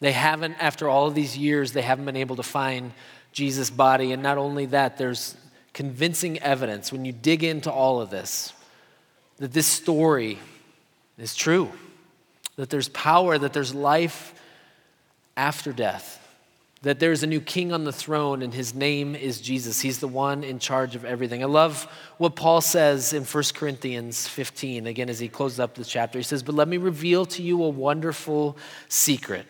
They 0.00 0.12
haven't, 0.12 0.56
after 0.60 0.88
all 0.88 1.06
of 1.06 1.14
these 1.14 1.38
years, 1.38 1.72
they 1.72 1.82
haven't 1.82 2.04
been 2.04 2.16
able 2.16 2.36
to 2.36 2.42
find 2.42 2.92
Jesus' 3.32 3.70
body. 3.70 4.12
And 4.12 4.22
not 4.22 4.38
only 4.38 4.66
that, 4.66 4.98
there's 4.98 5.36
convincing 5.72 6.38
evidence 6.40 6.92
when 6.92 7.04
you 7.04 7.12
dig 7.12 7.42
into 7.42 7.70
all 7.70 8.00
of 8.00 8.10
this 8.10 8.52
that 9.38 9.52
this 9.52 9.66
story 9.66 10.38
is 11.18 11.34
true, 11.34 11.68
that 12.54 12.70
there's 12.70 12.88
power, 12.90 13.36
that 13.36 13.52
there's 13.52 13.74
life 13.74 14.32
after 15.36 15.72
death 15.72 16.23
that 16.84 17.00
there's 17.00 17.22
a 17.22 17.26
new 17.26 17.40
king 17.40 17.72
on 17.72 17.84
the 17.84 17.92
throne 17.92 18.42
and 18.42 18.52
his 18.52 18.74
name 18.74 19.14
is 19.14 19.40
Jesus. 19.40 19.80
He's 19.80 20.00
the 20.00 20.08
one 20.08 20.44
in 20.44 20.58
charge 20.58 20.94
of 20.94 21.04
everything. 21.04 21.42
I 21.42 21.46
love 21.46 21.84
what 22.18 22.36
Paul 22.36 22.60
says 22.60 23.14
in 23.14 23.24
1 23.24 23.44
Corinthians 23.54 24.28
15, 24.28 24.86
again, 24.86 25.08
as 25.08 25.18
he 25.18 25.28
closes 25.28 25.58
up 25.58 25.74
the 25.74 25.84
chapter. 25.84 26.18
He 26.18 26.22
says, 26.22 26.42
But 26.42 26.54
let 26.54 26.68
me 26.68 26.76
reveal 26.76 27.24
to 27.26 27.42
you 27.42 27.64
a 27.64 27.68
wonderful 27.70 28.58
secret. 28.88 29.46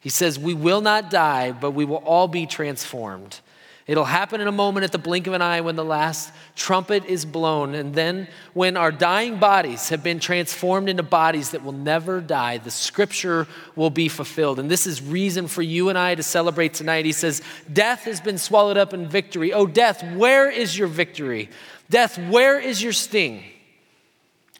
He 0.00 0.08
says, 0.08 0.38
We 0.38 0.54
will 0.54 0.80
not 0.80 1.10
die, 1.10 1.52
but 1.52 1.72
we 1.72 1.84
will 1.84 1.96
all 1.96 2.26
be 2.26 2.46
transformed 2.46 3.40
It'll 3.86 4.04
happen 4.04 4.40
in 4.40 4.46
a 4.46 4.52
moment 4.52 4.84
at 4.84 4.92
the 4.92 4.98
blink 4.98 5.26
of 5.26 5.32
an 5.32 5.42
eye 5.42 5.60
when 5.60 5.74
the 5.74 5.84
last 5.84 6.32
trumpet 6.54 7.04
is 7.06 7.24
blown. 7.24 7.74
And 7.74 7.92
then, 7.92 8.28
when 8.54 8.76
our 8.76 8.92
dying 8.92 9.38
bodies 9.38 9.88
have 9.88 10.04
been 10.04 10.20
transformed 10.20 10.88
into 10.88 11.02
bodies 11.02 11.50
that 11.50 11.64
will 11.64 11.72
never 11.72 12.20
die, 12.20 12.58
the 12.58 12.70
scripture 12.70 13.48
will 13.74 13.90
be 13.90 14.08
fulfilled. 14.08 14.60
And 14.60 14.70
this 14.70 14.86
is 14.86 15.02
reason 15.02 15.48
for 15.48 15.62
you 15.62 15.88
and 15.88 15.98
I 15.98 16.14
to 16.14 16.22
celebrate 16.22 16.74
tonight. 16.74 17.04
He 17.04 17.12
says, 17.12 17.42
Death 17.72 18.04
has 18.04 18.20
been 18.20 18.38
swallowed 18.38 18.76
up 18.76 18.94
in 18.94 19.08
victory. 19.08 19.52
Oh, 19.52 19.66
death, 19.66 20.04
where 20.14 20.48
is 20.48 20.78
your 20.78 20.88
victory? 20.88 21.50
Death, 21.90 22.18
where 22.30 22.60
is 22.60 22.80
your 22.80 22.92
sting? 22.92 23.42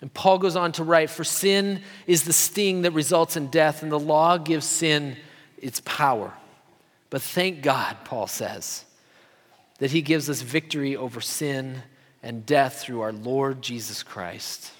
And 0.00 0.12
Paul 0.12 0.38
goes 0.38 0.56
on 0.56 0.72
to 0.72 0.84
write, 0.84 1.10
For 1.10 1.22
sin 1.22 1.80
is 2.08 2.24
the 2.24 2.32
sting 2.32 2.82
that 2.82 2.90
results 2.90 3.36
in 3.36 3.46
death, 3.46 3.84
and 3.84 3.92
the 3.92 4.00
law 4.00 4.36
gives 4.36 4.66
sin 4.66 5.16
its 5.58 5.80
power. 5.84 6.32
But 7.08 7.22
thank 7.22 7.62
God, 7.62 7.98
Paul 8.04 8.26
says 8.26 8.84
that 9.82 9.90
he 9.90 10.00
gives 10.00 10.30
us 10.30 10.42
victory 10.42 10.94
over 10.94 11.20
sin 11.20 11.82
and 12.22 12.46
death 12.46 12.80
through 12.80 13.00
our 13.00 13.12
Lord 13.12 13.60
Jesus 13.60 14.04
Christ. 14.04 14.70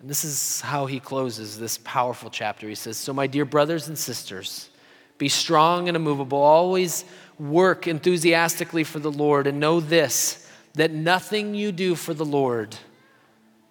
And 0.00 0.08
this 0.08 0.24
is 0.24 0.62
how 0.62 0.86
he 0.86 0.98
closes 0.98 1.58
this 1.58 1.76
powerful 1.76 2.30
chapter. 2.30 2.66
He 2.66 2.74
says, 2.74 2.96
So, 2.96 3.12
my 3.12 3.26
dear 3.26 3.44
brothers 3.44 3.88
and 3.88 3.98
sisters, 3.98 4.70
be 5.18 5.28
strong 5.28 5.88
and 5.88 5.94
immovable. 5.94 6.38
Always 6.38 7.04
work 7.38 7.86
enthusiastically 7.86 8.84
for 8.84 8.98
the 8.98 9.12
Lord, 9.12 9.46
and 9.46 9.60
know 9.60 9.80
this 9.80 10.48
that 10.72 10.90
nothing 10.90 11.54
you 11.54 11.72
do 11.72 11.94
for 11.94 12.14
the 12.14 12.24
Lord 12.24 12.74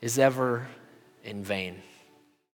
is 0.02 0.20
ever 0.20 0.68
in 1.24 1.44
vain. 1.44 1.82